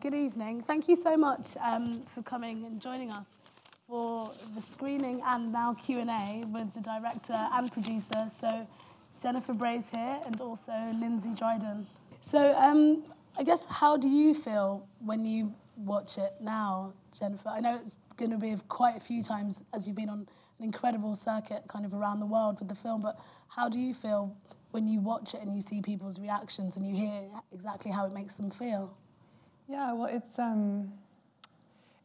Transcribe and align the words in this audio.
good 0.00 0.14
evening. 0.14 0.62
Thank 0.62 0.88
you 0.88 0.94
so 0.94 1.16
much 1.16 1.56
um, 1.60 2.04
for 2.14 2.22
coming 2.22 2.64
and 2.64 2.80
joining 2.80 3.10
us 3.10 3.26
for 3.88 4.30
the 4.54 4.62
screening 4.62 5.20
and 5.26 5.50
now 5.50 5.74
Q&A 5.74 6.44
with 6.46 6.72
the 6.74 6.80
director 6.80 7.48
and 7.52 7.72
producer. 7.72 8.30
So 8.40 8.64
Jennifer 9.20 9.54
Brea 9.54 9.82
here 9.92 10.20
and 10.24 10.40
also 10.40 10.72
Lindsey 11.00 11.30
Dryden. 11.30 11.84
So 12.20 12.54
um, 12.56 13.02
I 13.36 13.42
guess 13.42 13.64
how 13.64 13.96
do 13.96 14.08
you 14.08 14.34
feel 14.34 14.86
when 15.04 15.24
you 15.24 15.52
watch 15.78 16.16
it 16.16 16.34
now, 16.40 16.92
Jennifer? 17.18 17.48
I 17.48 17.58
know 17.58 17.80
it's 17.82 17.98
going 18.16 18.30
to 18.30 18.38
be 18.38 18.54
quite 18.68 18.96
a 18.96 19.00
few 19.00 19.24
times 19.24 19.64
as 19.74 19.88
you've 19.88 19.96
been 19.96 20.10
on 20.10 20.28
an 20.60 20.64
incredible 20.64 21.16
circuit 21.16 21.64
kind 21.66 21.84
of 21.84 21.92
around 21.92 22.20
the 22.20 22.26
world 22.26 22.60
with 22.60 22.68
the 22.68 22.76
film, 22.76 23.02
but 23.02 23.18
how 23.48 23.68
do 23.68 23.80
you 23.80 23.94
feel 23.94 24.36
when 24.70 24.86
you 24.86 25.00
watch 25.00 25.34
it 25.34 25.40
and 25.40 25.56
you 25.56 25.60
see 25.60 25.82
people's 25.82 26.20
reactions 26.20 26.76
and 26.76 26.86
you 26.86 26.94
hear 26.94 27.24
exactly 27.52 27.90
how 27.90 28.06
it 28.06 28.12
makes 28.12 28.36
them 28.36 28.48
feel? 28.52 28.96
Yeah, 29.68 29.92
well, 29.92 30.06
it's 30.06 30.38
um, 30.38 30.90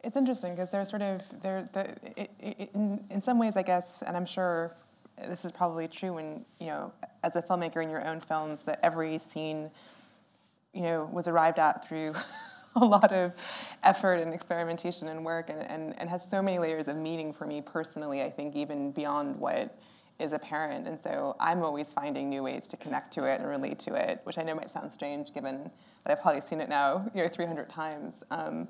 it's 0.04 0.18
interesting 0.18 0.54
because 0.54 0.70
they're 0.70 0.86
sort 0.86 1.02
of 1.02 1.22
they're 1.42 1.70
the 1.74 1.90
it, 2.22 2.32
it, 2.40 2.70
in 2.74 3.04
in 3.10 3.22
some 3.22 3.40
ways, 3.40 3.54
I 3.56 3.62
guess, 3.64 3.88
and 4.06 4.18
I'm 4.18 4.26
sure 4.26 4.76
this 5.30 5.46
is 5.46 5.52
probably 5.52 5.88
true 5.88 6.14
when 6.14 6.44
you 6.60 6.68
know 6.68 6.92
as 7.24 7.36
a 7.36 7.42
filmmaker 7.42 7.82
in 7.82 7.90
your 7.90 8.06
own 8.06 8.20
films 8.20 8.60
that 8.66 8.80
every 8.84 9.20
scene 9.20 9.72
you 10.74 10.82
know 10.82 11.10
was 11.12 11.28
arrived 11.28 11.60
at 11.60 11.88
through 11.88 12.14
a 12.76 12.84
lot 12.84 13.14
of 13.14 13.32
effort 13.84 14.16
and 14.16 14.34
experimentation 14.34 15.08
and 15.08 15.24
work 15.24 15.50
and, 15.50 15.62
and, 15.62 15.98
and 16.00 16.10
has 16.10 16.28
so 16.28 16.42
many 16.42 16.58
layers 16.58 16.88
of 16.88 16.96
meaning 16.96 17.32
for 17.32 17.46
me 17.46 17.62
personally 17.62 18.24
i 18.24 18.30
think 18.30 18.56
even 18.56 18.92
beyond 18.92 19.36
what 19.40 19.78
is 20.20 20.34
apparent. 20.34 20.88
And 20.88 21.00
so 21.00 21.36
I'm 21.40 21.64
always 21.64 21.88
finding 21.88 22.30
new 22.30 22.44
ways 22.44 22.68
to 22.68 22.78
connect 22.78 23.14
to 23.14 23.26
it 23.26 23.40
and 23.40 23.50
relate 23.50 23.80
to 23.80 23.96
it, 23.96 24.22
which 24.24 24.38
I 24.38 24.44
know 24.44 24.56
might 24.56 24.70
sound 24.70 24.92
strange 24.92 25.34
given 25.34 25.70
that 26.04 26.12
I've 26.12 26.22
probably 26.22 26.42
seen 26.46 26.62
it 26.62 26.70
now, 26.70 27.10
you 27.14 27.24
know, 27.24 27.30
300 27.30 27.70
times. 27.70 28.24
Um, 28.32 28.68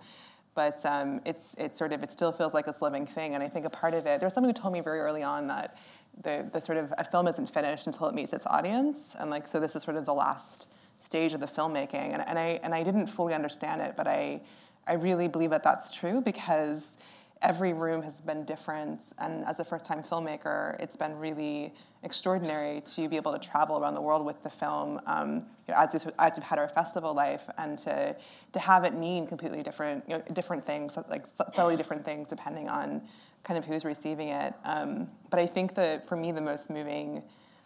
but 0.56 0.86
um, 0.86 1.20
it's, 1.26 1.56
it's 1.58 1.78
sort 1.78 1.94
of, 1.94 2.04
it 2.04 2.12
still 2.12 2.32
feels 2.32 2.54
like 2.54 2.66
this 2.66 2.82
living 2.82 3.05
thing. 3.05 3.34
And 3.35 3.44
I 3.44 3.50
think 3.50 3.66
a 3.66 3.70
part 3.70 3.94
of 3.94 4.05
it, 4.05 4.20
there 4.20 4.27
was 4.27 4.34
someone 4.34 4.54
who 4.54 4.60
told 4.60 4.74
me 4.74 4.82
very 4.82 5.00
early 5.00 5.24
on 5.24 5.48
that 5.48 5.77
the, 6.24 6.48
the 6.54 6.60
sort 6.62 6.77
of, 6.77 6.94
a 6.98 7.04
film 7.04 7.27
isn't 7.27 7.52
finished 7.52 7.88
until 7.88 8.07
it 8.07 8.13
meets 8.13 8.34
its 8.34 8.46
audience. 8.46 8.98
And 9.18 9.30
like, 9.30 9.48
so 9.48 9.60
this 9.60 9.76
is 9.76 9.84
sort 9.84 9.98
of 9.98 10.05
the 10.05 10.13
last 10.13 10.68
stage 11.04 11.34
of 11.34 11.40
the 11.40 11.48
filmmaking. 11.48 12.13
And, 12.13 12.22
and, 12.28 12.38
I, 12.38 12.60
and 12.63 12.74
I 12.74 12.84
didn't 12.84 13.07
fully 13.07 13.34
understand 13.34 13.82
it, 13.82 13.96
but 13.98 14.07
I, 14.07 14.41
I 14.88 14.94
really 14.94 15.28
believe 15.28 15.50
that 15.50 15.63
that's 15.63 15.91
true 15.91 16.22
because 16.22 16.98
every 17.44 17.74
room 17.74 18.02
has 18.02 18.16
been 18.22 18.46
different. 18.46 18.99
And 19.20 19.46
as 19.46 19.60
a 19.60 19.66
first 19.66 19.86
time 19.86 20.02
filmmaker, 20.02 20.80
it's 20.80 20.96
been 20.96 21.20
really 21.20 21.74
extraordinary 22.04 22.82
to 22.96 23.08
be 23.08 23.18
able 23.18 23.34
to 23.34 23.40
travel 23.40 23.77
around 23.77 23.96
the 23.96 24.02
world 24.02 24.26
with 24.26 24.41
the 24.44 24.50
film 24.50 25.00
um, 25.05 25.35
you 25.68 25.74
know, 25.74 25.80
as, 25.80 25.94
we've, 25.94 26.13
as 26.20 26.32
we've 26.35 26.44
had 26.44 26.58
our 26.58 26.70
festival 26.70 27.13
life 27.13 27.44
and 27.58 27.77
to, 27.77 28.16
to 28.54 28.60
have 28.60 28.84
it 28.85 28.94
mean 28.94 29.27
completely 29.27 29.62
different, 29.62 30.04
you 30.08 30.18
know, 30.18 30.24
different 30.34 30.66
things, 30.66 30.98
like 31.10 31.26
slightly 31.54 31.76
different 31.76 32.04
things 32.04 32.30
depending 32.30 32.70
on 32.70 33.02
kind 33.44 33.57
of 33.57 33.66
who's 33.66 33.84
receiving 33.84 34.30
it. 34.30 34.54
Um, 34.63 35.10
but 35.30 35.40
I 35.40 35.46
think 35.46 35.76
that 35.76 36.07
for 36.07 36.16
me, 36.16 36.32
the 36.32 36.41
most 36.41 36.70
moving 36.70 37.22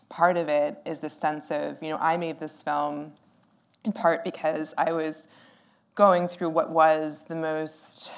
part 0.10 0.38
of 0.38 0.50
it 0.50 0.78
is 0.86 1.00
the 1.00 1.10
sense 1.10 1.52
of, 1.52 1.82
you 1.82 1.90
know, 1.90 1.98
I 1.98 2.18
made 2.18 2.40
this 2.40 2.62
film 2.64 3.14
in 3.84 3.92
part 3.92 4.24
because 4.24 4.74
I 4.78 4.92
was 4.92 5.24
going 5.94 6.28
through 6.28 6.50
what 6.50 6.70
was 6.70 7.22
the 7.28 7.36
most 7.36 8.12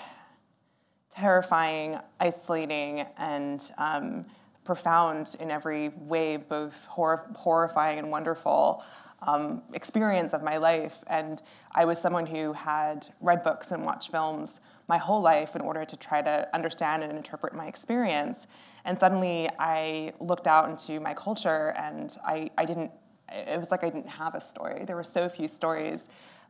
terrifying, 1.20 1.98
isolating, 2.22 3.06
and 3.17 3.73
um, 3.78 4.25
profound 4.64 5.36
in 5.42 5.52
every 5.52 5.89
way, 5.89 6.38
both 6.38 6.86
hor- 6.86 7.30
horrifying 7.36 8.00
and 8.00 8.09
wonderful 8.09 8.84
um, 9.23 9.61
experience 9.73 10.34
of 10.34 10.42
my 10.44 10.56
life. 10.56 10.95
And 11.08 11.42
I 11.73 11.84
was 11.84 12.00
someone 12.00 12.26
who 12.26 12.53
had 12.53 13.06
read 13.20 13.44
books 13.44 13.72
and 13.72 13.84
watched 13.84 14.11
films 14.11 14.61
my 14.88 14.98
whole 14.98 15.22
life 15.22 15.56
in 15.56 15.61
order 15.61 15.84
to 15.84 15.98
try 15.98 16.22
to 16.22 16.48
understand 16.53 17.03
and 17.03 17.11
interpret 17.11 17.54
my 17.54 17.67
experience. 17.67 18.48
And 18.86 18.98
suddenly 18.98 19.50
I 19.59 20.14
looked 20.22 20.48
out 20.48 20.70
into 20.70 21.02
my 21.02 21.14
culture 21.14 21.73
and 21.77 22.17
I, 22.26 22.49
I 22.58 22.64
didn't, 22.64 22.92
it 23.30 23.60
was 23.60 23.71
like 23.71 23.83
I 23.83 23.89
didn't 23.89 24.08
have 24.08 24.36
a 24.36 24.42
story. 24.42 24.86
There 24.86 24.95
were 24.95 25.04
so 25.04 25.27
few 25.27 25.49
stories 25.49 26.05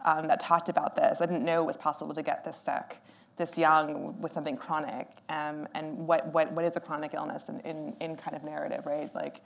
um, 0.06 0.28
that 0.28 0.40
talked 0.40 0.70
about 0.70 0.96
this. 0.96 1.22
I 1.22 1.26
didn't 1.26 1.44
know 1.44 1.64
it 1.64 1.66
was 1.66 1.76
possible 1.76 2.14
to 2.14 2.22
get 2.22 2.46
this 2.46 2.62
sick 2.64 3.02
this 3.40 3.58
young 3.58 4.22
with 4.22 4.32
something 4.34 4.56
chronic 4.56 5.08
um, 5.30 5.68
and 5.74 5.98
what, 5.98 6.28
what, 6.28 6.52
what 6.52 6.64
is 6.64 6.76
a 6.76 6.80
chronic 6.80 7.16
illness 7.16 7.50
in, 7.50 7.60
in, 7.62 7.96
in 8.00 8.16
kind 8.16 8.36
of 8.36 8.44
narrative, 8.44 8.86
right? 8.86 9.14
Like 9.16 9.42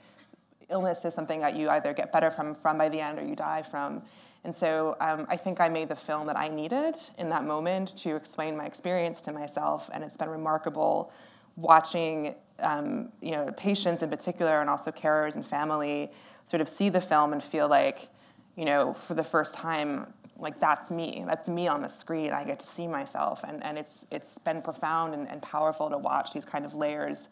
illness 0.68 1.04
is 1.06 1.14
something 1.14 1.40
that 1.40 1.56
you 1.56 1.70
either 1.70 1.94
get 1.94 2.12
better 2.12 2.30
from, 2.30 2.54
from 2.54 2.76
by 2.76 2.90
the 2.90 3.00
end 3.00 3.18
or 3.18 3.24
you 3.24 3.34
die 3.34 3.62
from. 3.62 4.02
And 4.44 4.54
so 4.54 4.96
um, 5.00 5.26
I 5.30 5.36
think 5.38 5.60
I 5.60 5.68
made 5.70 5.88
the 5.88 5.96
film 5.96 6.26
that 6.26 6.36
I 6.36 6.48
needed 6.48 6.96
in 7.16 7.30
that 7.30 7.44
moment 7.44 7.96
to 7.98 8.14
explain 8.14 8.56
my 8.56 8.66
experience 8.66 9.22
to 9.22 9.32
myself, 9.32 9.88
and 9.92 10.04
it's 10.04 10.18
been 10.18 10.28
remarkable 10.28 11.10
watching 11.56 12.34
um, 12.60 13.08
you 13.22 13.30
know 13.30 13.50
patients 13.56 14.02
in 14.02 14.10
particular, 14.10 14.60
and 14.60 14.68
also 14.68 14.90
carers 14.90 15.34
and 15.34 15.46
family 15.46 16.10
sort 16.50 16.60
of 16.60 16.68
see 16.68 16.90
the 16.90 17.00
film 17.00 17.32
and 17.32 17.42
feel 17.42 17.68
like, 17.68 18.08
you 18.54 18.66
know, 18.66 18.94
for 19.06 19.14
the 19.14 19.24
first 19.24 19.54
time, 19.54 20.12
like 20.38 20.58
that's 20.60 20.90
me. 20.90 21.24
That's 21.26 21.48
me 21.48 21.68
on 21.68 21.82
the 21.82 21.88
screen. 21.88 22.32
I 22.32 22.44
get 22.44 22.60
to 22.60 22.66
see 22.66 22.86
myself. 22.86 23.40
And, 23.46 23.62
and 23.62 23.78
it's 23.78 24.06
it's 24.10 24.38
been 24.38 24.62
profound 24.62 25.14
and, 25.14 25.28
and 25.28 25.40
powerful 25.42 25.88
to 25.90 25.98
watch 25.98 26.32
these 26.32 26.44
kind 26.44 26.64
of 26.64 26.74
layers 26.74 27.28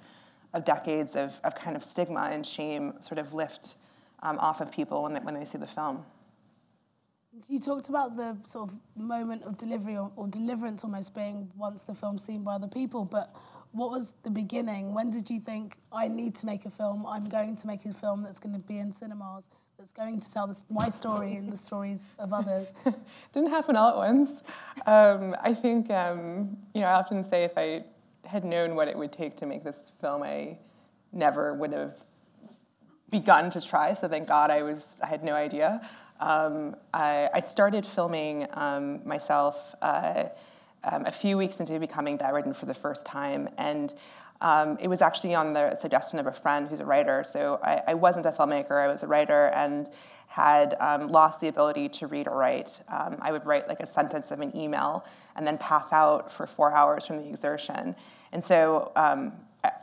of 0.55 0.65
decades 0.65 1.17
of, 1.17 1.39
of 1.45 1.55
kind 1.55 1.77
of 1.77 1.85
stigma 1.85 2.29
and 2.31 2.47
shame 2.47 2.95
sort 3.01 3.19
of 3.19 3.33
lift 3.33 3.77
um, 4.23 4.39
off 4.39 4.61
of 4.61 4.71
people 4.71 5.03
when 5.03 5.15
they, 5.15 5.21
when 5.21 5.35
they 5.35 5.45
see 5.45 5.59
the 5.59 5.67
film. 5.67 6.05
You 7.49 7.59
talked 7.59 7.89
about 7.89 8.17
the 8.17 8.37
sort 8.45 8.69
of 8.69 8.75
moment 8.95 9.43
of 9.45 9.57
delivery 9.57 9.97
or, 9.97 10.13
or 10.17 10.29
deliverance 10.29 10.85
almost 10.85 11.15
being 11.15 11.51
once 11.57 11.81
the 11.83 11.95
film's 11.95 12.23
seen 12.23 12.45
by 12.45 12.55
other 12.55 12.69
people 12.69 13.07
but 13.07 13.35
what 13.73 13.91
was 13.91 14.13
the 14.23 14.31
beginning? 14.31 14.93
When 14.93 15.09
did 15.09 15.31
you 15.31 15.41
think 15.41 15.79
i 15.91 16.07
need 16.07 16.35
to 16.37 16.47
make 16.47 16.67
a 16.67 16.71
film. 16.71 17.07
I'm 17.07 17.25
going 17.25 17.57
to 17.57 17.67
make 17.67 17.87
a 17.87 17.95
film 17.95 18.23
that's 18.23 18.39
going 18.39 18.55
to 18.55 18.67
be 18.67 18.79
in 18.79 18.93
cinemas 18.93 19.49
that's 19.83 19.93
going 19.93 20.21
to 20.21 20.33
tell 20.33 20.47
this, 20.47 20.65
my 20.71 20.89
story 20.89 21.35
and 21.35 21.53
the 21.53 21.57
stories 21.57 22.05
of 22.21 22.33
others? 22.33 22.73
Didn't 23.33 23.51
happen 23.51 23.75
all 23.75 23.91
at 23.91 23.97
once. 23.97 24.31
Um, 24.87 25.35
I 25.43 25.53
think, 25.55 25.91
um, 25.91 26.57
you 26.73 26.83
know, 26.83 26.87
I 26.87 26.93
often 26.93 27.29
say 27.29 27.43
if 27.43 27.59
I 27.59 27.83
had 28.25 28.45
known 28.45 28.77
what 28.77 28.87
it 28.87 28.97
would 28.97 29.13
take 29.13 29.37
to 29.39 29.47
make 29.47 29.65
this 29.65 29.91
film, 30.01 30.23
I 30.23 30.57
never 31.13 31.55
would 31.55 31.73
have 31.73 31.95
begun 33.11 33.51
to 33.51 33.61
try. 33.61 33.95
So 33.95 34.07
thank 34.07 34.29
God 34.29 34.53
I 34.53 34.63
was, 34.63 34.85
I 35.03 35.09
had 35.09 35.25
no 35.25 35.35
idea. 35.35 35.81
Um, 36.21 36.77
I, 36.95 37.29
I, 37.35 37.41
started 37.41 37.85
filming 37.85 38.47
um, 38.53 39.01
myself 39.05 39.75
uh, 39.83 40.27
um, 40.85 41.07
a 41.07 41.13
few 41.13 41.37
weeks 41.37 41.57
into 41.57 41.81
becoming 41.81 42.17
bedridden 42.17 42.55
for 42.55 42.67
the 42.67 42.75
first 42.75 43.05
time, 43.05 43.49
and 43.59 43.93
um, 44.43 44.77
it 44.81 44.89
was 44.89 45.01
actually 45.01 45.35
on 45.35 45.53
the 45.53 45.77
suggestion 45.77 46.19
of 46.19 46.27
a 46.27 46.33
friend 46.33 46.69
who's 46.69 46.81
a 46.81 46.85
writer. 46.85 47.25
So 47.25 47.61
I, 47.63 47.81
I 47.89 47.95
wasn't 47.95 48.27
a 48.27 48.33
filmmaker, 48.33 48.73
I 48.73 48.89
was 48.89 49.05
a 49.05 49.07
writer 49.07 49.47
and 49.47 49.89
had 50.27 50.77
um, 50.81 51.09
lost 51.09 51.41
the 51.41 51.49
ability 51.49 51.89
to 51.91 52.09
read 52.09 52.27
or 52.27 52.37
write. 52.37 52.81
Um, 52.89 53.19
I 53.21 53.31
would 53.31 53.47
write 53.47 53.69
like 53.69 53.81
a 53.81 53.87
sentence 53.87 54.31
of 54.31 54.41
an 54.41 54.55
email 54.57 55.07
and 55.37 55.47
then 55.47 55.59
pass 55.59 55.93
out 55.93 56.33
for 56.33 56.47
four 56.47 56.75
hours 56.75 57.07
from 57.07 57.19
the 57.19 57.29
exertion. 57.29 57.95
And 58.33 58.43
so, 58.43 58.91
um, 58.97 59.33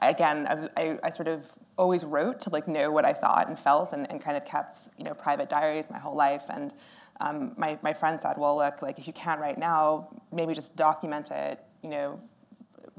again, 0.01 0.69
I, 0.75 0.97
I, 1.03 1.11
sort 1.11 1.27
of 1.29 1.45
always 1.77 2.03
wrote 2.03 2.41
to 2.41 2.49
like 2.49 2.67
know 2.67 2.91
what 2.91 3.05
I 3.05 3.13
thought 3.13 3.47
and 3.47 3.57
felt 3.57 3.93
and, 3.93 4.09
and 4.11 4.21
kind 4.21 4.35
of 4.35 4.43
kept, 4.43 4.89
you 4.97 5.05
know, 5.05 5.13
private 5.13 5.49
diaries 5.49 5.85
my 5.89 5.99
whole 5.99 6.15
life. 6.15 6.43
And 6.49 6.73
um, 7.21 7.53
my, 7.55 7.77
my 7.81 7.93
friend 7.93 8.19
said, 8.21 8.37
well, 8.37 8.57
look, 8.57 8.81
like 8.81 8.99
if 8.99 9.07
you 9.07 9.13
can't 9.13 9.39
write 9.39 9.57
now, 9.57 10.09
maybe 10.33 10.53
just 10.53 10.75
document 10.75 11.31
it, 11.31 11.63
you 11.81 11.89
know, 11.89 12.19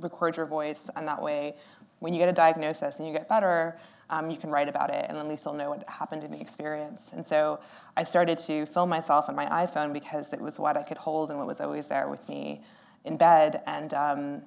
record 0.00 0.36
your 0.36 0.46
voice, 0.46 0.90
and 0.96 1.06
that 1.06 1.22
way, 1.22 1.54
when 2.00 2.12
you 2.12 2.18
get 2.18 2.28
a 2.28 2.32
diagnosis 2.32 2.96
and 2.96 3.06
you 3.06 3.12
get 3.12 3.28
better, 3.28 3.76
um, 4.10 4.30
you 4.30 4.36
can 4.36 4.50
write 4.50 4.68
about 4.68 4.90
it, 4.90 5.06
and 5.08 5.16
at 5.16 5.28
least 5.28 5.44
you'll 5.44 5.54
know 5.54 5.70
what 5.70 5.88
happened 5.88 6.24
in 6.24 6.32
the 6.32 6.40
experience. 6.40 7.10
And 7.12 7.24
so 7.26 7.60
I 7.96 8.04
started 8.04 8.38
to 8.46 8.66
film 8.66 8.88
myself 8.88 9.28
on 9.28 9.36
my 9.36 9.46
iPhone 9.46 9.92
because 9.92 10.32
it 10.32 10.40
was 10.40 10.58
what 10.58 10.76
I 10.76 10.82
could 10.82 10.98
hold 10.98 11.30
and 11.30 11.38
what 11.38 11.46
was 11.46 11.60
always 11.60 11.86
there 11.86 12.08
with 12.08 12.28
me 12.28 12.62
in 13.04 13.16
bed. 13.16 13.62
And 13.66 13.94
um, 13.94 14.42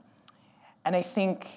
and 0.85 0.95
I 0.95 1.01
think, 1.01 1.47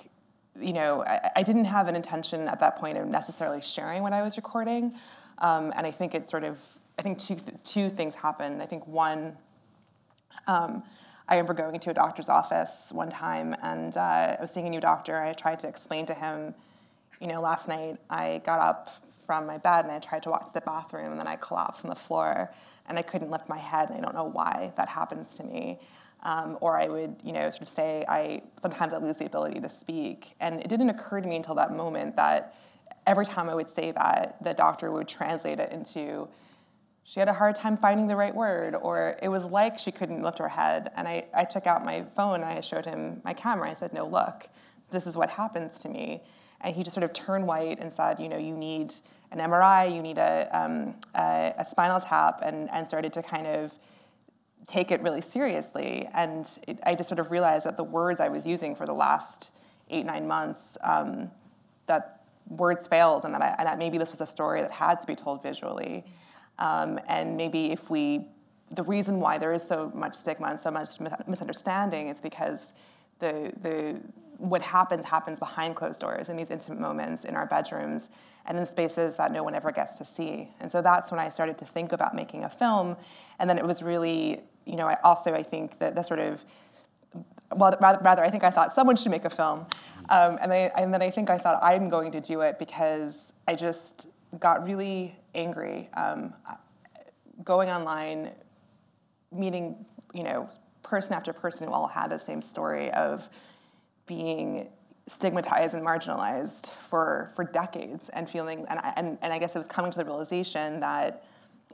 you 0.60 0.72
know, 0.72 1.02
I, 1.02 1.30
I, 1.36 1.42
didn't 1.42 1.64
have 1.64 1.88
an 1.88 1.96
intention 1.96 2.46
at 2.46 2.60
that 2.60 2.76
point 2.76 2.96
of 2.96 3.08
necessarily 3.08 3.60
sharing 3.60 4.02
what 4.02 4.12
I 4.12 4.22
was 4.22 4.36
recording. 4.36 4.94
Um, 5.38 5.72
and 5.76 5.84
I 5.84 5.90
think 5.90 6.14
it 6.14 6.30
sort 6.30 6.44
of, 6.44 6.58
I 6.96 7.02
think 7.02 7.18
two 7.18 7.36
two 7.64 7.90
things 7.90 8.14
happened. 8.14 8.62
I 8.62 8.66
think 8.66 8.86
one. 8.86 9.36
Um, 10.46 10.84
I 11.28 11.34
remember 11.34 11.54
going 11.54 11.74
into 11.74 11.90
a 11.90 11.94
doctor's 11.94 12.28
office 12.28 12.70
one 12.90 13.10
time 13.10 13.56
and 13.62 13.96
uh, 13.96 14.00
I 14.00 14.38
was 14.40 14.52
seeing 14.52 14.66
a 14.66 14.70
new 14.70 14.80
doctor. 14.80 15.20
I 15.20 15.32
tried 15.32 15.58
to 15.60 15.68
explain 15.68 16.06
to 16.06 16.14
him, 16.14 16.54
you 17.20 17.26
know, 17.26 17.40
last 17.40 17.66
night 17.66 17.96
I 18.08 18.42
got 18.44 18.60
up 18.60 18.90
from 19.26 19.44
my 19.44 19.58
bed 19.58 19.84
and 19.84 19.92
I 19.92 19.98
tried 19.98 20.22
to 20.22 20.30
walk 20.30 20.46
to 20.46 20.54
the 20.54 20.60
bathroom 20.60 21.10
and 21.10 21.18
then 21.18 21.26
I 21.26 21.34
collapsed 21.34 21.84
on 21.84 21.88
the 21.88 21.96
floor 21.96 22.52
and 22.88 22.96
I 22.96 23.02
couldn't 23.02 23.30
lift 23.30 23.48
my 23.48 23.58
head 23.58 23.90
and 23.90 23.98
I 23.98 24.00
don't 24.02 24.14
know 24.14 24.30
why 24.30 24.72
that 24.76 24.88
happens 24.88 25.34
to 25.34 25.42
me. 25.42 25.80
Um, 26.22 26.58
or 26.60 26.78
I 26.80 26.86
would, 26.86 27.16
you 27.24 27.32
know, 27.32 27.50
sort 27.50 27.62
of 27.62 27.68
say 27.68 28.04
I 28.08 28.42
sometimes 28.62 28.92
I 28.92 28.98
lose 28.98 29.16
the 29.16 29.26
ability 29.26 29.60
to 29.60 29.68
speak. 29.68 30.34
And 30.40 30.60
it 30.60 30.68
didn't 30.68 30.90
occur 30.90 31.20
to 31.20 31.26
me 31.26 31.36
until 31.36 31.56
that 31.56 31.72
moment 31.72 32.16
that 32.16 32.54
every 33.06 33.26
time 33.26 33.48
I 33.48 33.54
would 33.54 33.70
say 33.70 33.90
that, 33.92 34.36
the 34.42 34.54
doctor 34.54 34.92
would 34.92 35.08
translate 35.08 35.58
it 35.58 35.72
into 35.72 36.28
she 37.08 37.20
had 37.20 37.28
a 37.28 37.32
hard 37.32 37.54
time 37.54 37.76
finding 37.76 38.08
the 38.08 38.16
right 38.16 38.34
word, 38.34 38.74
or 38.74 39.16
it 39.22 39.28
was 39.28 39.44
like 39.44 39.78
she 39.78 39.92
couldn't 39.92 40.22
lift 40.22 40.38
her 40.38 40.48
head. 40.48 40.90
And 40.96 41.06
I, 41.06 41.24
I 41.32 41.44
took 41.44 41.68
out 41.68 41.84
my 41.84 42.04
phone 42.16 42.42
and 42.42 42.44
I 42.44 42.60
showed 42.60 42.84
him 42.84 43.20
my 43.24 43.32
camera. 43.32 43.70
I 43.70 43.74
said, 43.74 43.92
No, 43.92 44.06
look, 44.06 44.48
this 44.90 45.06
is 45.06 45.16
what 45.16 45.30
happens 45.30 45.80
to 45.82 45.88
me. 45.88 46.24
And 46.62 46.74
he 46.74 46.82
just 46.82 46.94
sort 46.94 47.04
of 47.04 47.12
turned 47.12 47.46
white 47.46 47.78
and 47.78 47.92
said, 47.92 48.18
You 48.18 48.28
know, 48.28 48.38
you 48.38 48.56
need 48.56 48.92
an 49.30 49.38
MRI, 49.38 49.94
you 49.94 50.02
need 50.02 50.18
a, 50.18 50.48
um, 50.52 50.96
a, 51.14 51.54
a, 51.58 51.64
spinal 51.64 52.00
tap, 52.00 52.40
and, 52.44 52.68
and 52.70 52.88
started 52.88 53.12
to 53.12 53.22
kind 53.22 53.46
of 53.46 53.70
take 54.66 54.90
it 54.90 55.00
really 55.00 55.20
seriously. 55.20 56.08
And 56.12 56.48
it, 56.66 56.80
I 56.82 56.96
just 56.96 57.08
sort 57.08 57.20
of 57.20 57.30
realized 57.30 57.66
that 57.66 57.76
the 57.76 57.84
words 57.84 58.18
I 58.18 58.28
was 58.28 58.44
using 58.44 58.74
for 58.74 58.84
the 58.84 58.92
last 58.92 59.52
eight, 59.90 60.06
nine 60.06 60.26
months, 60.26 60.76
um, 60.82 61.30
that 61.86 62.24
words 62.48 62.88
failed, 62.88 63.24
and 63.24 63.32
that, 63.32 63.42
I, 63.42 63.54
and 63.58 63.66
that 63.68 63.78
maybe 63.78 63.96
this 63.96 64.10
was 64.10 64.20
a 64.20 64.26
story 64.26 64.60
that 64.60 64.72
had 64.72 65.00
to 65.02 65.06
be 65.06 65.14
told 65.14 65.40
visually. 65.40 66.04
Um, 66.58 66.98
and 67.08 67.36
maybe 67.36 67.72
if 67.72 67.90
we, 67.90 68.28
the 68.70 68.82
reason 68.82 69.20
why 69.20 69.38
there 69.38 69.52
is 69.52 69.62
so 69.62 69.92
much 69.94 70.14
stigma 70.14 70.48
and 70.48 70.60
so 70.60 70.70
much 70.70 70.88
misunderstanding 71.26 72.08
is 72.08 72.20
because 72.20 72.72
the, 73.18 73.52
the, 73.62 74.00
what 74.38 74.62
happens 74.62 75.04
happens 75.04 75.38
behind 75.38 75.76
closed 75.76 76.00
doors 76.00 76.28
in 76.28 76.36
these 76.36 76.50
intimate 76.50 76.80
moments 76.80 77.24
in 77.24 77.36
our 77.36 77.46
bedrooms 77.46 78.08
and 78.46 78.58
in 78.58 78.64
spaces 78.64 79.16
that 79.16 79.32
no 79.32 79.42
one 79.42 79.54
ever 79.54 79.72
gets 79.72 79.98
to 79.98 80.04
see. 80.04 80.50
And 80.60 80.70
so 80.70 80.82
that's 80.82 81.10
when 81.10 81.18
I 81.20 81.30
started 81.30 81.58
to 81.58 81.64
think 81.64 81.92
about 81.92 82.14
making 82.14 82.44
a 82.44 82.50
film. 82.50 82.96
And 83.38 83.48
then 83.48 83.58
it 83.58 83.66
was 83.66 83.82
really, 83.82 84.40
you 84.64 84.76
know, 84.76 84.86
I 84.86 84.96
also 85.02 85.32
I 85.32 85.42
think 85.42 85.78
that 85.78 85.94
the 85.94 86.02
sort 86.02 86.20
of 86.20 86.40
well, 87.54 87.76
rather, 87.80 87.98
rather, 88.02 88.24
I 88.24 88.30
think 88.30 88.44
I 88.44 88.50
thought 88.50 88.74
someone 88.74 88.96
should 88.96 89.10
make 89.10 89.24
a 89.24 89.30
film, 89.30 89.66
um, 90.08 90.38
and, 90.40 90.52
I, 90.52 90.72
and 90.76 90.92
then 90.92 91.00
I 91.00 91.10
think 91.10 91.30
I 91.30 91.38
thought 91.38 91.62
I'm 91.62 91.88
going 91.88 92.10
to 92.12 92.20
do 92.20 92.40
it 92.40 92.58
because 92.58 93.32
I 93.46 93.54
just 93.54 94.08
got 94.40 94.64
really 94.64 95.16
angry 95.34 95.88
um, 95.94 96.32
going 97.44 97.70
online, 97.70 98.30
meeting, 99.32 99.84
you 100.14 100.22
know, 100.22 100.48
person 100.82 101.12
after 101.12 101.32
person 101.32 101.66
who 101.68 101.74
all 101.74 101.86
had 101.86 102.10
the 102.10 102.18
same 102.18 102.40
story 102.40 102.90
of 102.92 103.28
being 104.06 104.68
stigmatized 105.08 105.74
and 105.74 105.84
marginalized 105.84 106.70
for, 106.90 107.30
for 107.34 107.44
decades 107.44 108.08
and 108.12 108.28
feeling, 108.28 108.66
and, 108.68 108.80
and, 108.96 109.18
and 109.22 109.32
I 109.32 109.38
guess 109.38 109.54
it 109.54 109.58
was 109.58 109.66
coming 109.66 109.90
to 109.92 109.98
the 109.98 110.04
realization 110.04 110.80
that 110.80 111.24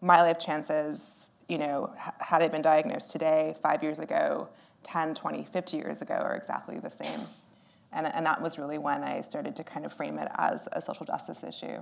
my 0.00 0.20
life 0.20 0.38
chances, 0.38 1.00
you 1.48 1.58
know, 1.58 1.92
had 2.18 2.42
I 2.42 2.48
been 2.48 2.62
diagnosed 2.62 3.12
today, 3.12 3.54
five 3.62 3.82
years 3.82 3.98
ago, 3.98 4.48
10, 4.82 5.14
20, 5.14 5.44
50 5.44 5.76
years 5.76 6.02
ago 6.02 6.14
are 6.14 6.34
exactly 6.34 6.78
the 6.78 6.90
same. 6.90 7.20
And, 7.92 8.06
and 8.06 8.26
that 8.26 8.40
was 8.40 8.58
really 8.58 8.78
when 8.78 9.04
I 9.04 9.20
started 9.20 9.54
to 9.56 9.64
kind 9.64 9.86
of 9.86 9.92
frame 9.92 10.18
it 10.18 10.28
as 10.36 10.66
a 10.72 10.82
social 10.82 11.06
justice 11.06 11.44
issue. 11.44 11.78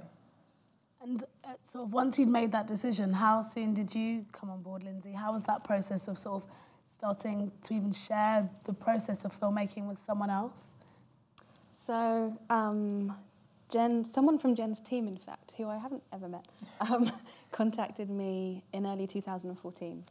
And 1.03 1.25
uh, 1.45 1.53
sort 1.65 1.87
of 1.87 1.93
once 1.93 2.19
you'd 2.19 2.29
made 2.29 2.53
that 2.53 2.67
decision, 2.67 3.13
how 3.13 3.41
soon 3.41 3.73
did 3.73 3.95
you 3.95 4.27
come 4.33 4.51
on 4.51 4.61
board, 4.61 4.83
Lindsey? 4.83 5.13
How 5.13 5.33
was 5.33 5.43
that 5.45 5.65
process 5.65 6.09
of 6.09 6.19
sort 6.19 6.43
of 6.43 6.51
starting 6.93 7.51
to 7.63 7.75
even 7.75 7.93
share 7.93 8.49
the 8.65 8.73
process 8.75 9.25
of 9.25 9.39
filmmaking 9.39 9.87
with 9.87 9.99
someone 9.99 10.29
else? 10.29 10.77
So, 11.73 12.37
um, 12.51 13.17
Jen, 13.71 14.05
someone 14.05 14.39
from 14.39 14.55
Jen's 14.55 14.81
team, 14.81 15.09
in 15.09 15.17
fact, 15.17 15.55
who 15.57 15.69
I 15.69 15.79
haven't 15.79 16.03
ever 16.13 16.29
met, 16.29 16.47
um, 16.81 17.11
contacted 17.51 18.11
me 18.11 18.63
in 18.75 18.87
early 18.87 19.07
2014. 19.07 20.05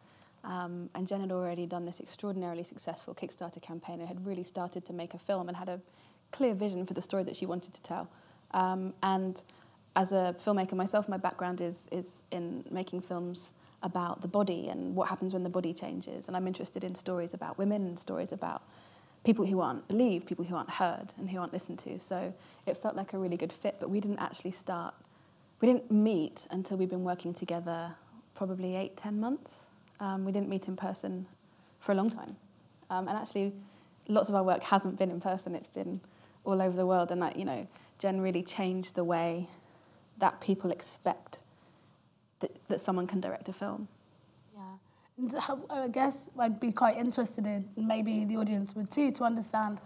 Um, 0.44 0.89
and 0.95 1.07
Jen 1.07 1.21
had 1.21 1.31
already 1.31 1.68
done 1.68 1.85
this 1.85 2.00
extraordinarily 2.00 2.63
successful 2.63 3.13
Kickstarter 3.13 3.62
campaign 3.62 4.00
and 4.00 4.07
had 4.07 4.25
really 4.25 4.44
started 4.44 4.85
to 4.85 4.94
make 4.94 5.13
a 5.13 5.19
film 5.19 5.50
and 5.50 5.57
had 5.57 5.69
a 5.69 5.80
clear 6.31 6.53
vision 6.56 6.85
for 6.85 6.94
the 6.94 7.01
story 7.01 7.24
that 7.25 7.35
she 7.35 7.45
wanted 7.45 7.74
to 7.74 7.81
tell. 7.81 8.09
Um, 8.51 8.94
and 9.03 9.44
as 9.95 10.12
a 10.12 10.36
filmmaker 10.44 10.74
myself, 10.74 11.09
my 11.09 11.18
background 11.18 11.62
is, 11.62 11.88
is 11.91 12.24
in 12.31 12.63
making 12.69 13.01
films 13.01 13.53
about 13.81 14.21
the 14.21 14.27
body 14.27 14.68
and 14.69 14.95
what 14.95 15.07
happens 15.07 15.33
when 15.33 15.44
the 15.44 15.50
body 15.50 15.74
changes. 15.74 16.27
And 16.27 16.38
I'm 16.38 16.47
interested 16.47 16.83
in 16.83 16.95
stories 16.95 17.33
about 17.33 17.57
women 17.57 17.86
and 17.86 17.97
stories 17.97 18.31
about 18.31 18.62
people 19.24 19.45
who 19.45 19.62
aren't 19.62 19.88
believed, 19.88 20.27
people 20.27 20.45
who 20.45 20.56
aren't 20.56 20.69
heard 20.69 21.13
and 21.18 21.30
who 21.30 21.39
aren't 21.39 21.53
listened 21.53 21.80
to. 21.80 22.00
So 22.00 22.33
it 22.65 22.77
felt 22.77 22.95
like 22.95 23.13
a 23.13 23.18
really 23.18 23.38
good 23.38 23.51
fit, 23.51 23.77
but 23.80 23.89
we 23.89 24.00
didn't 24.00 24.19
actually 24.19 24.51
start, 24.51 24.94
we 25.62 25.68
didn't 25.68 25.92
meet 25.92 26.47
until 26.51 26.77
we've 26.77 26.89
been 26.89 27.03
working 27.03 27.33
together 27.33 27.94
probably 28.35 28.75
eight, 28.75 28.95
ten 28.95 29.19
months. 29.19 29.65
Um, 30.00 30.24
we 30.24 30.31
didn't 30.31 30.50
meet 30.50 30.68
in 30.68 30.75
person 30.75 31.25
for 31.80 31.92
a 31.92 31.95
long 31.95 32.09
time. 32.09 32.35
Um, 32.89 33.07
and 33.07 33.18
actually, 33.18 33.53
lots 34.07 34.30
of 34.30 34.35
our 34.35 34.44
work 34.44 34.63
hasn't 34.63 34.97
been 34.97 35.12
in 35.12 35.19
person, 35.19 35.56
it's 35.56 35.68
been 35.68 36.00
all 36.45 36.62
over 36.62 36.75
the 36.75 36.85
world. 36.85 37.12
And 37.12 37.21
that, 37.21 37.35
you 37.35 37.45
know, 37.45 37.68
Jen 37.97 38.21
really 38.21 38.42
changed 38.44 38.95
the 38.95 39.03
way 39.03 39.47
that 40.19 40.39
people 40.42 40.71
expect 40.71 41.39
that, 42.39 42.51
that 42.69 42.81
someone 42.81 43.07
can 43.07 43.19
direct 43.19 43.50
a 43.50 43.54
film. 43.54 43.88
Yeah. 44.56 44.62
And 45.18 45.36
I 45.69 45.88
guess 45.88 46.30
I'd 46.38 46.60
be 46.60 46.71
quite 46.71 46.98
interested 46.98 47.45
in, 47.48 47.68
maybe 47.75 48.25
the 48.25 48.38
audience 48.38 48.75
would 48.75 48.89
too, 48.89 49.12
to 49.12 49.24
understand 49.24 49.81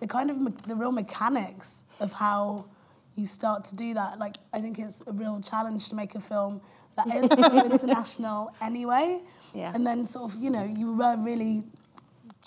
the 0.00 0.06
kind 0.06 0.30
of 0.30 0.40
me- 0.40 0.54
the 0.66 0.76
real 0.76 0.92
mechanics 0.92 1.84
of 2.00 2.12
how 2.12 2.66
you 3.14 3.26
start 3.26 3.64
to 3.64 3.74
do 3.74 3.94
that. 3.94 4.18
Like, 4.18 4.36
I 4.52 4.58
think 4.58 4.78
it's 4.78 5.02
a 5.06 5.12
real 5.12 5.40
challenge 5.40 5.88
to 5.88 5.94
make 5.94 6.14
a 6.14 6.20
film 6.20 6.60
that 6.96 7.14
is 7.14 7.30
so 7.30 7.64
international 7.64 8.52
anyway. 8.60 9.20
Yeah. 9.54 9.72
And 9.74 9.86
then 9.86 10.04
sort 10.04 10.32
of, 10.32 10.40
you 10.40 10.50
know, 10.50 10.64
you 10.64 10.92
were 10.92 11.16
really 11.16 11.64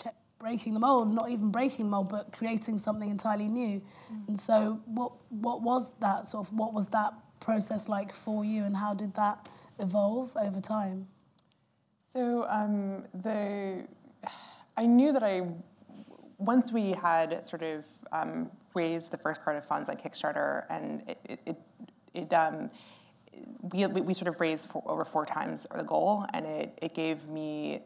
che- 0.01 0.11
breaking 0.39 0.73
the 0.73 0.79
mold, 0.79 1.11
not 1.13 1.29
even 1.29 1.49
breaking 1.49 1.85
the 1.85 1.91
mold, 1.91 2.09
but 2.09 2.31
creating 2.31 2.77
something 2.77 3.09
entirely 3.09 3.47
new. 3.47 3.81
Mm. 4.13 4.27
And 4.29 4.39
so, 4.39 4.79
what 4.85 5.17
what 5.29 5.61
was 5.61 5.91
that 5.99 6.27
sort 6.27 6.47
of? 6.47 6.53
What 6.53 6.73
was 6.73 6.87
that 6.89 7.13
process 7.49 7.89
like 7.89 8.13
for 8.13 8.45
you, 8.45 8.63
and 8.63 8.75
how 8.75 8.93
did 8.93 9.11
that 9.15 9.49
evolve 9.79 10.29
over 10.37 10.61
time? 10.61 11.07
So 12.13 12.45
um, 12.47 13.05
the 13.23 13.85
I 14.77 14.85
knew 14.85 15.11
that 15.11 15.23
I 15.23 15.35
once 16.37 16.71
we 16.71 16.91
had 16.91 17.47
sort 17.47 17.63
of 17.63 17.83
um, 18.11 18.51
raised 18.75 19.09
the 19.11 19.17
first 19.17 19.43
part 19.43 19.55
of 19.57 19.65
funds 19.65 19.89
on 19.89 19.95
Kickstarter, 19.95 20.65
and 20.69 21.03
it 21.07 21.17
it, 21.25 21.39
it, 21.45 21.57
it 22.13 22.33
um, 22.33 22.69
we, 23.73 23.85
we 23.87 24.13
sort 24.13 24.27
of 24.27 24.39
raised 24.39 24.69
for 24.69 24.83
over 24.85 25.03
four 25.03 25.25
times 25.25 25.65
the 25.75 25.83
goal, 25.83 26.25
and 26.33 26.45
it, 26.45 26.77
it 26.81 26.93
gave 26.93 27.27
me 27.27 27.81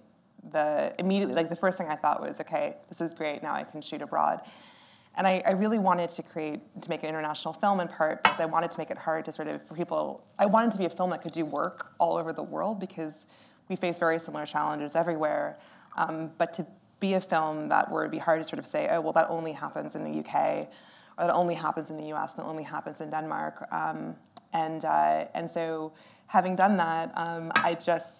the 0.51 0.93
immediately 0.99 1.35
like 1.35 1.49
the 1.49 1.55
first 1.55 1.77
thing 1.77 1.87
I 1.87 1.95
thought 1.95 2.21
was, 2.21 2.41
okay, 2.41 2.75
this 2.89 2.99
is 2.99 3.13
great. 3.13 3.41
Now 3.41 3.53
I 3.53 3.63
can 3.63 3.81
shoot 3.81 4.01
abroad. 4.01 4.41
And 5.15 5.27
I, 5.27 5.43
I, 5.45 5.51
really 5.51 5.77
wanted 5.77 6.09
to 6.09 6.23
create, 6.23 6.59
to 6.81 6.89
make 6.89 7.03
an 7.03 7.09
international 7.09 7.53
film 7.53 7.79
in 7.79 7.87
part 7.87 8.23
because 8.23 8.39
I 8.39 8.45
wanted 8.45 8.71
to 8.71 8.77
make 8.79 8.89
it 8.89 8.97
hard 8.97 9.25
to 9.25 9.31
sort 9.31 9.47
of, 9.47 9.61
for 9.67 9.75
people, 9.75 10.25
I 10.39 10.47
wanted 10.47 10.71
to 10.71 10.77
be 10.79 10.85
a 10.85 10.89
film 10.89 11.11
that 11.11 11.21
could 11.21 11.33
do 11.33 11.45
work 11.45 11.91
all 11.99 12.17
over 12.17 12.33
the 12.33 12.41
world 12.41 12.79
because 12.79 13.27
we 13.69 13.75
face 13.75 13.99
very 13.99 14.17
similar 14.17 14.45
challenges 14.45 14.95
everywhere. 14.95 15.59
Um, 15.97 16.31
but 16.39 16.53
to 16.55 16.65
be 16.99 17.13
a 17.13 17.21
film 17.21 17.69
that 17.69 17.91
would 17.91 18.09
be 18.09 18.17
hard 18.17 18.41
to 18.41 18.47
sort 18.47 18.59
of 18.59 18.65
say, 18.65 18.87
oh, 18.89 19.01
well, 19.01 19.13
that 19.13 19.29
only 19.29 19.51
happens 19.51 19.95
in 19.95 20.03
the 20.03 20.19
UK, 20.19 20.67
or 21.17 21.27
that 21.27 21.33
only 21.33 21.53
happens 21.53 21.89
in 21.89 21.97
the 21.97 22.13
US, 22.13 22.33
that 22.33 22.45
only 22.45 22.63
happens 22.63 23.01
in 23.01 23.09
Denmark. 23.09 23.67
Um, 23.71 24.15
and, 24.53 24.85
uh, 24.85 25.25
and 25.33 25.49
so 25.49 25.93
having 26.27 26.55
done 26.55 26.77
that, 26.77 27.11
um, 27.15 27.51
I 27.55 27.75
just 27.75 28.13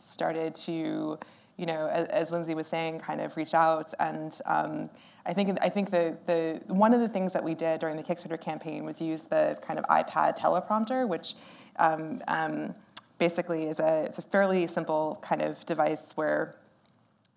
started 0.00 0.54
to, 0.54 1.18
you 1.56 1.66
know, 1.66 1.86
as, 1.86 2.08
as, 2.08 2.30
Lindsey 2.30 2.54
was 2.54 2.66
saying, 2.66 2.98
kind 2.98 3.20
of 3.20 3.36
reach 3.36 3.54
out. 3.54 3.92
And 4.00 4.40
um, 4.46 4.90
I 5.26 5.32
think, 5.32 5.58
I 5.62 5.68
think 5.70 5.90
the, 5.90 6.16
the, 6.26 6.60
one 6.66 6.92
of 6.92 7.00
the 7.00 7.08
things 7.08 7.32
that 7.32 7.42
we 7.42 7.54
did 7.54 7.80
during 7.80 7.96
the 7.96 8.02
Kickstarter 8.02 8.40
campaign 8.40 8.84
was 8.84 9.00
use 9.00 9.22
the 9.22 9.56
kind 9.62 9.78
of 9.78 9.84
iPad 9.86 10.38
teleprompter, 10.38 11.08
which 11.08 11.34
um, 11.76 12.22
um, 12.28 12.74
basically 13.18 13.64
is 13.64 13.80
a, 13.80 14.04
it's 14.04 14.18
a 14.18 14.22
fairly 14.22 14.66
simple 14.66 15.18
kind 15.22 15.40
of 15.40 15.64
device 15.66 16.10
where 16.14 16.56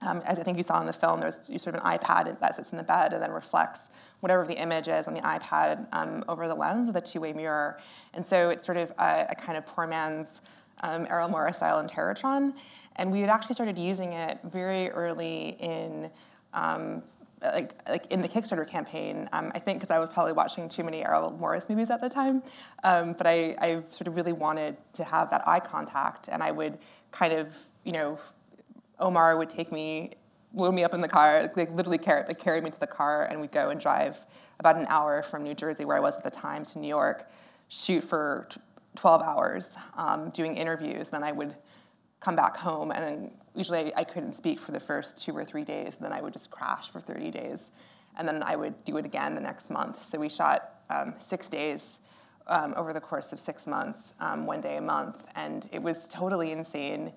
um, 0.01 0.21
as 0.25 0.37
I 0.37 0.43
think 0.43 0.57
you 0.57 0.63
saw 0.63 0.79
in 0.79 0.85
the 0.85 0.93
film, 0.93 1.19
there's 1.19 1.37
sort 1.61 1.75
of 1.75 1.75
an 1.75 1.97
iPad 1.97 2.39
that 2.39 2.55
sits 2.55 2.69
in 2.71 2.77
the 2.77 2.83
bed 2.83 3.13
and 3.13 3.21
then 3.21 3.31
reflects 3.31 3.79
whatever 4.19 4.45
the 4.45 4.53
image 4.53 4.87
is 4.87 5.07
on 5.07 5.13
the 5.13 5.21
iPad 5.21 5.87
um, 5.91 6.23
over 6.27 6.47
the 6.47 6.53
lens 6.53 6.87
with 6.87 6.95
a 6.97 7.01
two-way 7.01 7.33
mirror. 7.33 7.79
And 8.13 8.25
so 8.25 8.49
it's 8.49 8.65
sort 8.65 8.77
of 8.77 8.91
a, 8.99 9.27
a 9.29 9.35
kind 9.35 9.57
of 9.57 9.65
poor 9.65 9.87
man's 9.87 10.27
um, 10.81 11.07
Errol 11.09 11.29
Morris 11.29 11.57
style 11.57 11.83
Interrotron. 11.83 12.53
And 12.97 13.11
we 13.11 13.21
had 13.21 13.29
actually 13.29 13.55
started 13.55 13.77
using 13.77 14.13
it 14.13 14.39
very 14.43 14.89
early 14.91 15.57
in 15.59 16.09
um, 16.53 17.01
like, 17.41 17.73
like 17.87 18.05
in 18.07 18.21
the 18.21 18.27
Kickstarter 18.27 18.67
campaign, 18.67 19.29
um, 19.33 19.51
I 19.53 19.59
think 19.59 19.79
because 19.79 19.93
I 19.93 19.99
was 19.99 20.09
probably 20.11 20.33
watching 20.33 20.67
too 20.67 20.83
many 20.83 21.03
Errol 21.03 21.31
Morris 21.31 21.65
movies 21.69 21.89
at 21.89 22.01
the 22.01 22.09
time, 22.09 22.41
um, 22.83 23.13
but 23.13 23.27
I, 23.27 23.55
I 23.59 23.83
sort 23.91 24.07
of 24.07 24.15
really 24.15 24.33
wanted 24.33 24.77
to 24.93 25.03
have 25.03 25.29
that 25.29 25.47
eye 25.47 25.59
contact, 25.59 26.29
and 26.29 26.41
I 26.41 26.51
would 26.51 26.77
kind 27.11 27.33
of, 27.33 27.55
you 27.83 27.91
know, 27.91 28.19
Omar 28.99 29.37
would 29.37 29.49
take 29.49 29.71
me, 29.71 30.13
load 30.53 30.73
me 30.73 30.83
up 30.83 30.93
in 30.93 31.01
the 31.01 31.07
car, 31.07 31.51
like 31.55 31.73
literally 31.75 31.99
carry, 31.99 32.25
like 32.27 32.39
carry 32.39 32.61
me 32.61 32.71
to 32.71 32.79
the 32.79 32.87
car, 32.87 33.25
and 33.25 33.39
we'd 33.39 33.51
go 33.51 33.69
and 33.69 33.79
drive 33.79 34.17
about 34.59 34.75
an 34.75 34.87
hour 34.87 35.21
from 35.21 35.43
New 35.43 35.53
Jersey, 35.53 35.85
where 35.85 35.97
I 35.97 35.99
was 35.99 36.15
at 36.15 36.23
the 36.23 36.31
time, 36.31 36.65
to 36.65 36.79
New 36.79 36.87
York, 36.87 37.29
shoot 37.67 38.03
for 38.03 38.47
12 38.95 39.21
hours, 39.21 39.69
um, 39.95 40.31
doing 40.31 40.57
interviews. 40.57 41.07
Then 41.09 41.23
I 41.23 41.31
would 41.31 41.55
come 42.19 42.35
back 42.35 42.57
home, 42.57 42.91
and 42.91 43.03
then 43.03 43.31
usually 43.55 43.93
I 43.95 44.03
couldn't 44.03 44.35
speak 44.35 44.59
for 44.59 44.71
the 44.71 44.79
first 44.79 45.23
two 45.23 45.35
or 45.35 45.45
three 45.45 45.63
days. 45.63 45.93
And 45.95 46.05
then 46.05 46.13
I 46.13 46.21
would 46.21 46.33
just 46.33 46.49
crash 46.49 46.91
for 46.91 46.99
30 46.99 47.31
days, 47.31 47.71
and 48.17 48.27
then 48.27 48.43
I 48.43 48.55
would 48.55 48.83
do 48.85 48.97
it 48.97 49.05
again 49.05 49.35
the 49.35 49.41
next 49.41 49.69
month. 49.69 49.97
So 50.09 50.19
we 50.19 50.29
shot 50.29 50.75
um, 50.89 51.13
six 51.19 51.49
days 51.49 51.99
um, 52.47 52.73
over 52.77 52.93
the 52.93 53.01
course 53.01 53.31
of 53.31 53.39
six 53.39 53.67
months, 53.67 54.13
um, 54.19 54.45
one 54.45 54.61
day 54.61 54.77
a 54.77 54.81
month, 54.81 55.25
and 55.35 55.67
it 55.71 55.81
was 55.81 56.07
totally 56.09 56.51
insane. 56.51 57.11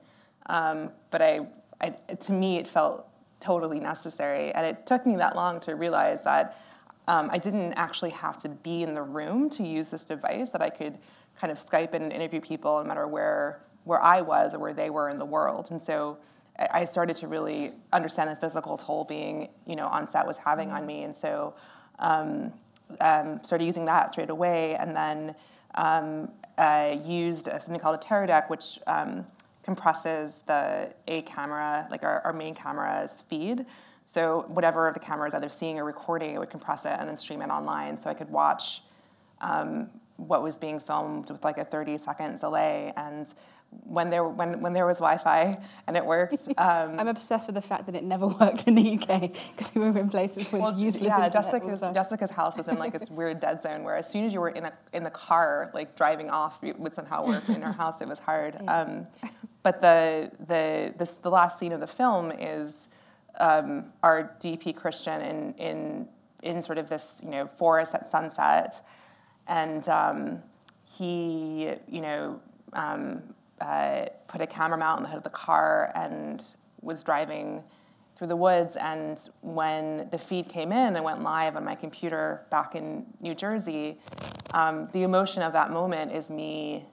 Um, 0.46 0.90
but 1.10 1.22
I, 1.22 1.40
I, 1.80 1.90
to 1.90 2.32
me, 2.32 2.58
it 2.58 2.66
felt 2.66 3.06
totally 3.40 3.80
necessary, 3.80 4.52
and 4.52 4.66
it 4.66 4.86
took 4.86 5.06
me 5.06 5.16
that 5.16 5.36
long 5.36 5.60
to 5.60 5.76
realize 5.76 6.22
that 6.24 6.58
um, 7.08 7.30
I 7.32 7.38
didn't 7.38 7.72
actually 7.74 8.10
have 8.10 8.38
to 8.42 8.48
be 8.48 8.82
in 8.82 8.94
the 8.94 9.02
room 9.02 9.48
to 9.50 9.66
use 9.66 9.88
this 9.88 10.04
device. 10.04 10.50
That 10.50 10.62
I 10.62 10.70
could 10.70 10.98
kind 11.40 11.50
of 11.50 11.64
Skype 11.64 11.94
and 11.94 12.12
interview 12.12 12.40
people 12.40 12.78
no 12.78 12.84
matter 12.84 13.06
where 13.06 13.60
where 13.84 14.02
I 14.02 14.20
was 14.20 14.54
or 14.54 14.58
where 14.58 14.74
they 14.74 14.90
were 14.90 15.08
in 15.08 15.18
the 15.18 15.26
world, 15.26 15.68
and 15.70 15.82
so. 15.82 16.18
I 16.74 16.84
started 16.84 17.16
to 17.16 17.26
really 17.26 17.72
understand 17.90 18.28
the 18.28 18.36
physical 18.36 18.76
toll 18.76 19.04
being, 19.04 19.48
you 19.66 19.76
know, 19.76 19.86
on 19.86 20.06
set 20.10 20.26
was 20.26 20.36
having 20.36 20.70
on 20.70 20.84
me, 20.84 21.04
and 21.04 21.16
so 21.16 21.54
um, 22.00 22.52
um, 23.00 23.40
started 23.44 23.64
using 23.64 23.84
that 23.86 24.12
straight 24.12 24.30
away, 24.30 24.74
and 24.76 24.94
then 24.94 25.34
um, 25.76 26.30
I 26.58 27.00
used 27.04 27.46
something 27.46 27.78
called 27.78 28.02
a 28.02 28.04
Teradek, 28.04 28.50
which 28.50 28.78
um, 28.86 29.24
compresses 29.62 30.32
the 30.46 30.92
A 31.08 31.22
camera, 31.22 31.86
like 31.90 32.02
our, 32.02 32.20
our 32.22 32.32
main 32.32 32.54
camera's 32.54 33.22
feed. 33.28 33.64
So 34.12 34.44
whatever 34.48 34.90
the 34.92 35.00
camera 35.00 35.28
is 35.28 35.34
either 35.34 35.48
seeing 35.48 35.78
or 35.78 35.84
recording, 35.84 36.34
it 36.34 36.38
would 36.38 36.50
compress 36.50 36.84
it 36.84 36.96
and 36.98 37.08
then 37.08 37.16
stream 37.16 37.42
it 37.42 37.50
online, 37.50 38.00
so 38.00 38.10
I 38.10 38.14
could 38.14 38.30
watch 38.30 38.82
um, 39.40 39.88
what 40.16 40.42
was 40.42 40.56
being 40.56 40.80
filmed 40.80 41.30
with 41.30 41.44
like 41.44 41.58
a 41.58 41.64
30 41.64 41.96
second 41.98 42.40
delay 42.40 42.92
and 42.96 43.26
when 43.70 44.10
there 44.10 44.24
when 44.24 44.60
when 44.60 44.72
there 44.72 44.86
was 44.86 44.96
Wi-Fi 44.96 45.56
and 45.86 45.96
it 45.96 46.04
worked. 46.04 46.48
Um, 46.60 47.00
I'm 47.00 47.08
obsessed 47.08 47.46
with 47.46 47.54
the 47.54 47.62
fact 47.62 47.86
that 47.86 47.94
it 47.94 48.04
never 48.04 48.26
worked 48.40 48.68
in 48.68 48.74
the 48.74 48.98
UK 48.98 49.32
because 49.56 49.74
we 49.74 49.80
were 49.80 49.98
in 49.98 50.10
places 50.10 50.50
with 50.52 50.60
well, 50.60 50.78
useless 50.78 51.04
yeah, 51.04 51.28
Jessica's, 51.28 51.80
Jessica's 51.80 52.30
house 52.30 52.56
was 52.56 52.68
in 52.68 52.78
like 52.78 52.98
this 52.98 53.08
weird 53.08 53.40
dead 53.40 53.62
zone 53.62 53.82
where 53.82 53.96
as 53.96 54.10
soon 54.10 54.24
as 54.24 54.32
you 54.34 54.40
were 54.40 54.50
in 54.50 54.66
a 54.66 54.72
in 54.92 55.04
the 55.04 55.10
car, 55.10 55.70
like 55.72 55.96
driving 55.96 56.28
off, 56.28 56.62
it 56.62 56.78
would 56.78 56.94
somehow 56.94 57.26
work. 57.26 57.48
In 57.48 57.62
her 57.62 57.72
house, 57.72 58.00
it 58.00 58.08
was 58.08 58.18
hard. 58.18 58.58
Yeah. 58.62 58.80
Um, 58.80 59.06
but 59.62 59.80
the 59.80 60.30
the 60.48 60.92
this, 60.98 61.10
the 61.22 61.30
last 61.30 61.58
scene 61.58 61.72
of 61.72 61.80
the 61.80 61.86
film 61.86 62.30
is 62.32 62.88
um, 63.38 63.86
our 64.02 64.36
DP 64.42 64.76
Christian 64.76 65.22
in 65.22 65.54
in 65.54 66.08
in 66.42 66.62
sort 66.62 66.78
of 66.78 66.88
this 66.88 67.20
you 67.22 67.30
know 67.30 67.48
forest 67.58 67.94
at 67.94 68.10
sunset, 68.10 68.84
and 69.46 69.88
um, 69.88 70.42
he 70.84 71.72
you 71.88 72.00
know. 72.00 72.40
Um, 72.72 73.22
uh, 73.60 74.06
put 74.26 74.40
a 74.40 74.46
camera 74.46 74.78
mount 74.78 74.98
on 74.98 75.02
the 75.02 75.08
hood 75.08 75.18
of 75.18 75.24
the 75.24 75.30
car 75.30 75.92
and 75.94 76.42
was 76.80 77.02
driving 77.02 77.62
through 78.16 78.28
the 78.28 78.36
woods. 78.36 78.76
And 78.76 79.18
when 79.40 80.08
the 80.10 80.18
feed 80.18 80.48
came 80.48 80.72
in 80.72 80.96
and 80.96 81.04
went 81.04 81.22
live 81.22 81.56
on 81.56 81.64
my 81.64 81.74
computer 81.74 82.46
back 82.50 82.74
in 82.74 83.06
New 83.20 83.34
Jersey, 83.34 83.98
um, 84.52 84.88
the 84.92 85.02
emotion 85.02 85.42
of 85.42 85.52
that 85.52 85.70
moment 85.70 86.12
is 86.12 86.30
me 86.30 86.86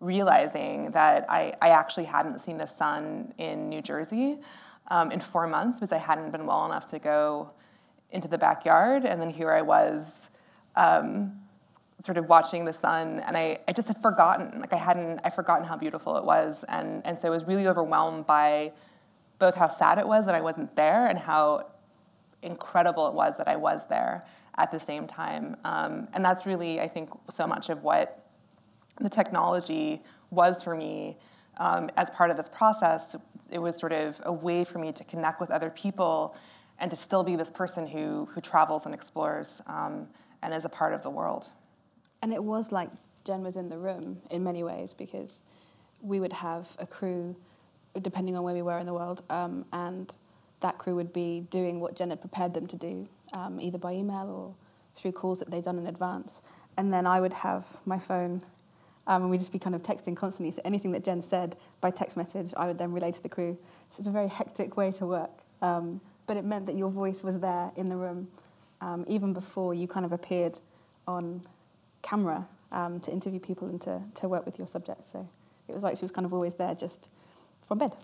realizing 0.00 0.90
that 0.92 1.26
I, 1.30 1.54
I 1.60 1.70
actually 1.70 2.04
hadn't 2.04 2.40
seen 2.40 2.58
the 2.58 2.66
sun 2.66 3.34
in 3.38 3.68
New 3.68 3.82
Jersey 3.82 4.38
um, 4.88 5.12
in 5.12 5.20
four 5.20 5.46
months 5.46 5.78
because 5.78 5.92
I 5.92 5.98
hadn't 5.98 6.30
been 6.30 6.46
well 6.46 6.66
enough 6.66 6.90
to 6.90 6.98
go 6.98 7.50
into 8.10 8.28
the 8.28 8.38
backyard. 8.38 9.04
And 9.04 9.20
then 9.20 9.30
here 9.30 9.50
I 9.50 9.62
was. 9.62 10.28
Um, 10.76 11.39
sort 12.04 12.16
of 12.16 12.28
watching 12.28 12.64
the 12.64 12.72
sun 12.72 13.20
and 13.20 13.36
I, 13.36 13.58
I 13.68 13.72
just 13.72 13.88
had 13.88 14.00
forgotten 14.00 14.60
like 14.60 14.72
i 14.72 14.76
hadn't 14.76 15.20
i 15.24 15.30
forgotten 15.30 15.66
how 15.66 15.76
beautiful 15.76 16.16
it 16.16 16.24
was 16.24 16.64
and 16.68 17.04
and 17.04 17.18
so 17.20 17.28
i 17.28 17.30
was 17.30 17.44
really 17.44 17.66
overwhelmed 17.66 18.26
by 18.26 18.72
both 19.38 19.54
how 19.54 19.68
sad 19.68 19.98
it 19.98 20.06
was 20.06 20.24
that 20.26 20.34
i 20.34 20.40
wasn't 20.40 20.74
there 20.76 21.06
and 21.08 21.18
how 21.18 21.66
incredible 22.42 23.06
it 23.08 23.14
was 23.14 23.34
that 23.36 23.48
i 23.48 23.56
was 23.56 23.82
there 23.88 24.24
at 24.60 24.70
the 24.70 24.78
same 24.78 25.06
time. 25.06 25.56
Um, 25.64 26.08
and 26.12 26.24
that's 26.24 26.46
really 26.46 26.80
i 26.80 26.88
think 26.88 27.10
so 27.30 27.46
much 27.46 27.70
of 27.70 27.82
what 27.82 28.24
the 29.00 29.08
technology 29.08 30.02
was 30.30 30.62
for 30.62 30.76
me 30.76 31.16
um, 31.56 31.90
as 31.96 32.10
part 32.10 32.30
of 32.30 32.36
this 32.36 32.48
process. 32.48 33.16
It 33.50 33.58
was 33.58 33.76
sort 33.76 33.92
of 33.92 34.20
a 34.24 34.32
way 34.32 34.64
for 34.64 34.78
me 34.78 34.92
to 34.92 35.04
connect 35.04 35.40
with 35.40 35.50
other 35.50 35.70
people 35.70 36.36
and 36.78 36.90
to 36.90 36.96
still 36.96 37.22
be 37.22 37.36
this 37.36 37.50
person 37.50 37.86
who 37.86 38.28
who 38.32 38.40
travels 38.40 38.86
and 38.86 38.94
explores 38.94 39.60
um, 39.66 40.06
and 40.42 40.54
is 40.54 40.64
a 40.64 40.68
part 40.68 40.92
of 40.92 41.02
the 41.02 41.10
world 41.10 41.50
and 42.22 42.32
it 42.32 42.42
was 42.42 42.72
like 42.72 42.90
Jen 43.24 43.42
was 43.42 43.56
in 43.56 43.68
the 43.68 43.78
room 43.78 44.20
in 44.30 44.42
many 44.42 44.62
ways 44.62 44.94
because 44.94 45.42
we 46.02 46.20
would 46.20 46.32
have 46.32 46.68
a 46.78 46.86
crew, 46.86 47.36
depending 48.02 48.36
on 48.36 48.42
where 48.42 48.54
we 48.54 48.62
were 48.62 48.78
in 48.78 48.86
the 48.86 48.94
world, 48.94 49.22
um, 49.30 49.64
and 49.72 50.14
that 50.60 50.78
crew 50.78 50.94
would 50.94 51.12
be 51.12 51.46
doing 51.50 51.80
what 51.80 51.94
Jen 51.94 52.10
had 52.10 52.20
prepared 52.20 52.54
them 52.54 52.66
to 52.66 52.76
do, 52.76 53.08
um, 53.32 53.60
either 53.60 53.78
by 53.78 53.92
email 53.92 54.28
or 54.28 54.54
through 54.94 55.12
calls 55.12 55.38
that 55.38 55.50
they'd 55.50 55.64
done 55.64 55.78
in 55.78 55.86
advance. 55.86 56.42
And 56.76 56.92
then 56.92 57.06
I 57.06 57.20
would 57.20 57.32
have 57.32 57.66
my 57.84 57.98
phone, 57.98 58.42
um, 59.06 59.22
and 59.22 59.30
we'd 59.30 59.38
just 59.38 59.52
be 59.52 59.58
kind 59.58 59.74
of 59.74 59.82
texting 59.82 60.16
constantly. 60.16 60.52
So 60.52 60.62
anything 60.64 60.92
that 60.92 61.04
Jen 61.04 61.22
said 61.22 61.56
by 61.80 61.90
text 61.90 62.16
message, 62.16 62.52
I 62.56 62.66
would 62.66 62.78
then 62.78 62.92
relay 62.92 63.12
to 63.12 63.22
the 63.22 63.28
crew. 63.28 63.56
So 63.90 64.00
it's 64.00 64.08
a 64.08 64.12
very 64.12 64.28
hectic 64.28 64.76
way 64.76 64.92
to 64.92 65.06
work. 65.06 65.42
Um, 65.62 66.00
but 66.26 66.36
it 66.36 66.44
meant 66.44 66.66
that 66.66 66.76
your 66.76 66.90
voice 66.90 67.22
was 67.22 67.38
there 67.40 67.72
in 67.76 67.88
the 67.88 67.96
room 67.96 68.28
um, 68.80 69.04
even 69.08 69.32
before 69.32 69.74
you 69.74 69.86
kind 69.86 70.06
of 70.06 70.12
appeared 70.12 70.58
on 71.06 71.42
camera 72.02 72.46
um, 72.72 73.00
to 73.00 73.10
interview 73.10 73.40
people 73.40 73.68
and 73.68 73.80
to, 73.82 74.00
to 74.14 74.28
work 74.28 74.46
with 74.46 74.58
your 74.58 74.66
subject. 74.66 75.10
So 75.10 75.28
it 75.68 75.74
was 75.74 75.82
like 75.82 75.96
she 75.96 76.02
was 76.02 76.10
kind 76.10 76.24
of 76.24 76.32
always 76.32 76.54
there 76.54 76.74
just 76.74 77.08
from 77.62 77.78
bed. 77.78 77.96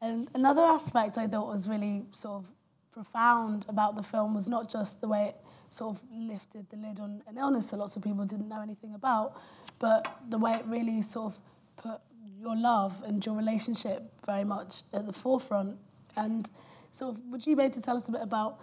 And 0.00 0.28
another 0.34 0.62
aspect 0.62 1.16
I 1.16 1.26
thought 1.28 1.46
was 1.46 1.68
really 1.68 2.04
sort 2.12 2.42
of 2.42 2.50
profound 2.92 3.64
about 3.68 3.96
the 3.96 4.02
film 4.02 4.34
was 4.34 4.48
not 4.48 4.70
just 4.70 5.00
the 5.00 5.08
way 5.08 5.28
it 5.28 5.36
sort 5.70 5.96
of 5.96 6.02
lifted 6.12 6.68
the 6.70 6.76
lid 6.76 7.00
on 7.00 7.22
an 7.26 7.38
illness 7.38 7.66
that 7.66 7.76
lots 7.76 7.96
of 7.96 8.02
people 8.02 8.24
didn't 8.24 8.48
know 8.48 8.60
anything 8.60 8.94
about, 8.94 9.36
but 9.78 10.18
the 10.28 10.38
way 10.38 10.54
it 10.54 10.64
really 10.66 11.00
sort 11.00 11.32
of 11.32 11.40
put 11.76 12.00
your 12.38 12.56
love 12.56 13.02
and 13.06 13.24
your 13.24 13.34
relationship 13.34 14.12
very 14.26 14.44
much 14.44 14.82
at 14.92 15.06
the 15.06 15.12
forefront. 15.12 15.78
And 16.16 16.50
sort 16.90 17.14
of, 17.14 17.20
would 17.30 17.46
you 17.46 17.56
be 17.56 17.62
able 17.62 17.74
to 17.74 17.80
tell 17.80 17.96
us 17.96 18.08
a 18.08 18.12
bit 18.12 18.20
about 18.20 18.58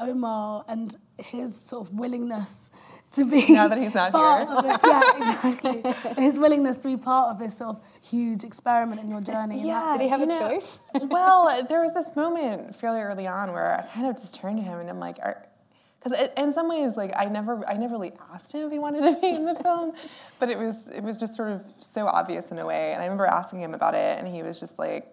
Omar 0.00 0.64
and 0.66 0.96
his 1.18 1.54
sort 1.54 1.86
of 1.86 1.94
willingness 1.94 2.70
to 3.12 3.24
be 3.24 3.46
now 3.52 3.68
that 3.68 3.78
he's 3.78 3.94
not 3.94 4.12
part 4.12 4.48
here. 4.48 4.56
Of 4.56 4.64
this, 4.64 4.78
yeah, 4.84 5.12
exactly. 5.16 6.22
His 6.22 6.38
willingness 6.38 6.76
to 6.78 6.88
be 6.88 6.96
part 6.96 7.30
of 7.30 7.38
this 7.38 7.56
sort 7.56 7.76
of 7.76 7.82
huge 8.00 8.44
experiment 8.44 9.00
in 9.00 9.08
your 9.08 9.20
journey. 9.20 9.64
Yeah, 9.64 9.96
did 9.96 10.04
he 10.04 10.08
have 10.08 10.22
a 10.22 10.26
know, 10.26 10.38
choice? 10.38 10.78
well, 11.02 11.64
there 11.68 11.82
was 11.82 11.94
this 11.94 12.14
moment 12.16 12.74
fairly 12.76 13.00
early 13.00 13.26
on 13.26 13.52
where 13.52 13.78
I 13.78 13.94
kind 13.94 14.06
of 14.06 14.20
just 14.20 14.34
turned 14.34 14.58
to 14.58 14.62
him 14.62 14.78
and 14.78 14.88
I'm 14.88 14.98
like, 14.98 15.18
because 16.02 16.30
in 16.36 16.52
some 16.52 16.68
ways, 16.68 16.96
like 16.96 17.12
I 17.16 17.26
never, 17.26 17.66
I 17.68 17.74
never 17.74 17.94
really 17.94 18.12
asked 18.32 18.52
him 18.52 18.66
if 18.66 18.72
he 18.72 18.78
wanted 18.78 19.14
to 19.14 19.20
be 19.20 19.28
in 19.28 19.44
the 19.44 19.54
film, 19.54 19.92
but 20.40 20.48
it 20.48 20.58
was, 20.58 20.76
it 20.94 21.02
was 21.02 21.18
just 21.18 21.34
sort 21.34 21.50
of 21.50 21.62
so 21.80 22.06
obvious 22.06 22.50
in 22.50 22.58
a 22.58 22.66
way. 22.66 22.92
And 22.92 23.00
I 23.00 23.04
remember 23.04 23.26
asking 23.26 23.62
him 23.62 23.74
about 23.74 23.94
it, 23.94 24.18
and 24.18 24.26
he 24.26 24.42
was 24.42 24.58
just 24.58 24.78
like, 24.78 25.06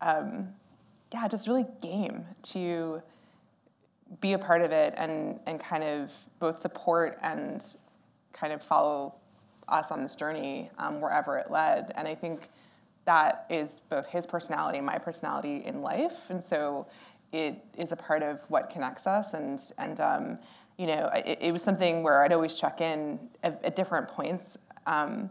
um, 0.00 0.48
yeah, 1.12 1.28
just 1.28 1.46
really 1.46 1.66
game 1.80 2.26
to 2.42 3.00
be 4.20 4.32
a 4.32 4.38
part 4.38 4.62
of 4.62 4.72
it 4.72 4.94
and 4.96 5.40
and 5.46 5.60
kind 5.60 5.84
of 5.84 6.12
both 6.38 6.60
support 6.60 7.18
and 7.22 7.64
kind 8.32 8.52
of 8.52 8.62
follow 8.62 9.14
us 9.68 9.90
on 9.90 10.02
this 10.02 10.14
journey 10.14 10.70
um, 10.78 11.00
wherever 11.00 11.38
it 11.38 11.50
led. 11.50 11.92
And 11.96 12.06
I 12.06 12.14
think 12.14 12.48
that 13.06 13.46
is 13.50 13.80
both 13.90 14.06
his 14.06 14.26
personality 14.26 14.78
and 14.78 14.86
my 14.86 14.98
personality 14.98 15.64
in 15.64 15.82
life. 15.82 16.30
And 16.30 16.42
so 16.42 16.86
it 17.32 17.62
is 17.76 17.92
a 17.92 17.96
part 17.96 18.22
of 18.22 18.40
what 18.48 18.70
connects 18.70 19.06
us. 19.06 19.34
And 19.34 19.60
and 19.78 20.00
um, 20.00 20.38
you 20.78 20.86
know, 20.86 21.10
it, 21.14 21.38
it, 21.40 21.52
was 21.52 21.62
something 21.62 22.02
where 22.02 22.22
I'd 22.22 22.32
always 22.32 22.56
check 22.56 22.80
in 22.80 23.18
at, 23.44 23.64
at 23.64 23.76
different 23.76 24.08
points 24.08 24.58
um, 24.86 25.30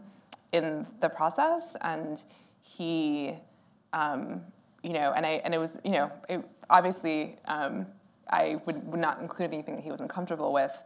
in 0.52 0.86
the 1.00 1.08
process. 1.08 1.76
And 1.82 2.22
he, 2.62 3.34
um, 3.92 4.40
you 4.82 4.94
know, 4.94 5.12
and 5.14 5.26
I 5.26 5.42
and 5.44 5.54
it 5.54 5.58
was 5.58 5.72
you 5.84 5.92
know, 5.92 6.10
it, 6.28 6.42
obviously 6.70 7.36
um, 7.46 7.86
I 8.30 8.60
would, 8.66 8.86
would 8.86 9.00
not 9.00 9.20
include 9.20 9.52
anything 9.52 9.76
that 9.76 9.84
he 9.84 9.90
was 9.90 10.00
uncomfortable 10.00 10.52
with, 10.52 10.76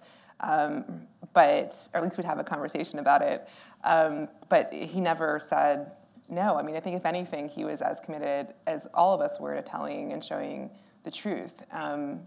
um, 0.40 1.02
but 1.34 1.88
or 1.94 1.98
at 1.98 2.02
least 2.02 2.16
we'd 2.16 2.26
have 2.26 2.38
a 2.38 2.44
conversation 2.44 2.98
about 2.98 3.22
it. 3.22 3.48
Um, 3.84 4.28
but 4.48 4.72
he 4.72 5.00
never 5.00 5.40
said 5.48 5.92
no. 6.28 6.56
I 6.56 6.62
mean, 6.62 6.76
I 6.76 6.80
think 6.80 6.96
if 6.96 7.06
anything, 7.06 7.48
he 7.48 7.64
was 7.64 7.80
as 7.80 7.98
committed 8.00 8.54
as 8.66 8.86
all 8.94 9.14
of 9.14 9.20
us 9.20 9.38
were 9.40 9.54
to 9.54 9.62
telling 9.62 10.12
and 10.12 10.22
showing 10.22 10.70
the 11.04 11.10
truth. 11.10 11.54
Um, 11.72 12.20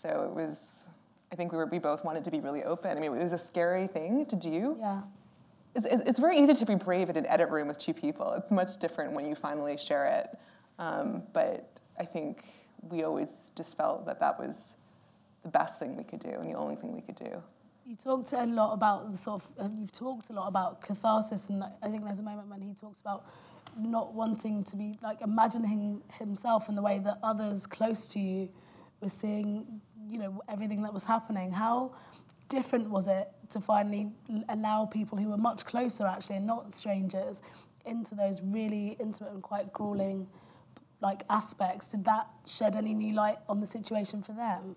so 0.00 0.28
it 0.28 0.34
was. 0.34 0.60
I 1.32 1.36
think 1.36 1.52
we 1.52 1.58
were. 1.58 1.66
We 1.66 1.78
both 1.78 2.04
wanted 2.04 2.24
to 2.24 2.30
be 2.30 2.40
really 2.40 2.64
open. 2.64 2.96
I 2.96 3.00
mean, 3.00 3.14
it 3.14 3.22
was 3.22 3.32
a 3.32 3.38
scary 3.38 3.86
thing 3.86 4.26
to 4.26 4.36
do. 4.36 4.76
Yeah. 4.78 5.02
It's, 5.74 5.86
it's 6.06 6.18
very 6.18 6.38
easy 6.38 6.54
to 6.54 6.66
be 6.66 6.74
brave 6.74 7.10
in 7.10 7.16
an 7.16 7.26
edit 7.26 7.50
room 7.50 7.68
with 7.68 7.78
two 7.78 7.92
people. 7.92 8.32
It's 8.32 8.50
much 8.50 8.78
different 8.78 9.12
when 9.12 9.26
you 9.26 9.34
finally 9.34 9.76
share 9.76 10.06
it. 10.06 10.38
Um, 10.78 11.22
but 11.32 11.68
I 11.98 12.04
think 12.04 12.44
we 12.90 13.02
always 13.02 13.50
just 13.56 13.76
felt 13.76 14.06
that 14.06 14.20
that 14.20 14.38
was 14.38 14.56
the 15.42 15.48
best 15.48 15.78
thing 15.78 15.96
we 15.96 16.04
could 16.04 16.20
do 16.20 16.30
and 16.30 16.50
the 16.50 16.54
only 16.54 16.76
thing 16.76 16.94
we 16.94 17.00
could 17.00 17.16
do. 17.16 17.42
You 17.84 17.94
talked 17.94 18.32
a 18.32 18.44
lot 18.44 18.72
about 18.72 19.12
the 19.12 19.16
sort 19.16 19.42
of, 19.42 19.64
um, 19.64 19.76
you've 19.80 19.92
talked 19.92 20.30
a 20.30 20.32
lot 20.32 20.48
about 20.48 20.82
catharsis, 20.82 21.48
and 21.48 21.62
I 21.62 21.88
think 21.88 22.04
there's 22.04 22.18
a 22.18 22.24
moment 22.24 22.48
when 22.48 22.60
he 22.60 22.74
talks 22.74 23.00
about 23.00 23.24
not 23.78 24.14
wanting 24.14 24.64
to 24.64 24.76
be 24.76 24.98
like 25.02 25.20
imagining 25.20 26.02
himself 26.18 26.68
in 26.68 26.74
the 26.74 26.82
way 26.82 26.98
that 26.98 27.18
others 27.22 27.66
close 27.66 28.08
to 28.08 28.18
you 28.18 28.48
were 29.00 29.08
seeing, 29.08 29.80
you 30.08 30.18
know, 30.18 30.42
everything 30.48 30.82
that 30.82 30.92
was 30.92 31.04
happening. 31.04 31.52
How 31.52 31.94
different 32.48 32.90
was 32.90 33.06
it 33.06 33.28
to 33.50 33.60
finally 33.60 34.10
allow 34.48 34.86
people 34.86 35.18
who 35.18 35.28
were 35.28 35.38
much 35.38 35.64
closer 35.64 36.06
actually 36.06 36.36
and 36.36 36.46
not 36.46 36.72
strangers 36.72 37.42
into 37.84 38.14
those 38.14 38.40
really 38.42 38.96
intimate 38.98 39.32
and 39.32 39.42
quite 39.42 39.72
grueling 39.72 40.26
like 41.00 41.22
aspects? 41.30 41.88
Did 41.88 42.04
that 42.04 42.28
shed 42.46 42.76
any 42.76 42.94
new 42.94 43.14
light 43.14 43.38
on 43.48 43.60
the 43.60 43.66
situation 43.66 44.22
for 44.22 44.32
them? 44.32 44.76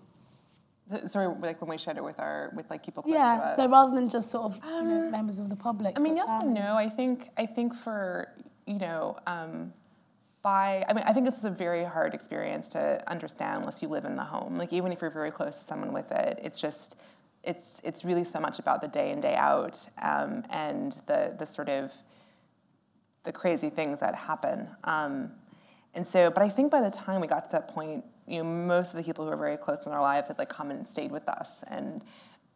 Sorry, 1.05 1.27
like 1.39 1.61
when 1.61 1.69
we 1.69 1.77
shared 1.77 1.97
it 1.97 2.03
with 2.03 2.19
our 2.19 2.51
with 2.55 2.67
like 2.69 2.83
people 2.83 3.03
close 3.03 3.13
to 3.13 3.19
Yeah, 3.19 3.39
us. 3.41 3.55
so 3.55 3.69
rather 3.69 3.93
than 3.93 4.09
just 4.09 4.31
sort 4.31 4.45
of 4.45 4.59
you 4.63 4.83
know, 4.83 5.09
members 5.11 5.39
of 5.39 5.49
the 5.49 5.55
public. 5.55 5.95
I 5.97 6.01
mean, 6.01 6.15
yes 6.15 6.27
and 6.41 6.53
no. 6.53 6.75
I 6.75 6.89
think 6.89 7.29
I 7.37 7.45
think 7.45 7.75
for 7.75 8.29
you 8.65 8.79
know, 8.79 9.17
um, 9.27 9.71
by 10.41 10.83
I 10.89 10.93
mean, 10.93 11.03
I 11.05 11.13
think 11.13 11.27
this 11.27 11.37
is 11.37 11.45
a 11.45 11.51
very 11.51 11.83
hard 11.83 12.15
experience 12.15 12.69
to 12.69 13.03
understand 13.07 13.59
unless 13.59 13.83
you 13.83 13.87
live 13.87 14.05
in 14.05 14.15
the 14.15 14.23
home. 14.23 14.55
Like 14.55 14.73
even 14.73 14.91
if 14.91 14.99
you're 14.99 15.11
very 15.11 15.29
close 15.31 15.57
to 15.57 15.63
someone 15.63 15.93
with 15.93 16.11
it, 16.11 16.39
it's 16.41 16.59
just 16.59 16.95
it's 17.43 17.79
it's 17.83 18.03
really 18.03 18.23
so 18.23 18.39
much 18.39 18.57
about 18.57 18.81
the 18.81 18.87
day 18.87 19.11
in 19.11 19.21
day 19.21 19.35
out 19.35 19.79
um, 20.01 20.43
and 20.49 20.99
the 21.05 21.35
the 21.37 21.45
sort 21.45 21.69
of 21.69 21.91
the 23.25 23.31
crazy 23.31 23.69
things 23.69 23.99
that 23.99 24.15
happen. 24.15 24.67
Um, 24.85 25.31
and 25.93 26.07
so, 26.07 26.29
but 26.29 26.43
I 26.43 26.49
think 26.49 26.71
by 26.71 26.81
the 26.81 26.91
time 26.91 27.21
we 27.21 27.27
got 27.27 27.45
to 27.45 27.51
that 27.53 27.67
point, 27.69 28.05
you 28.27 28.37
know, 28.37 28.43
most 28.43 28.91
of 28.91 28.97
the 28.97 29.03
people 29.03 29.25
who 29.25 29.31
were 29.31 29.37
very 29.37 29.57
close 29.57 29.85
in 29.85 29.91
our 29.91 30.01
lives 30.01 30.27
had 30.27 30.37
like 30.37 30.49
come 30.49 30.69
and 30.71 30.87
stayed 30.87 31.11
with 31.11 31.27
us 31.27 31.63
and 31.67 32.03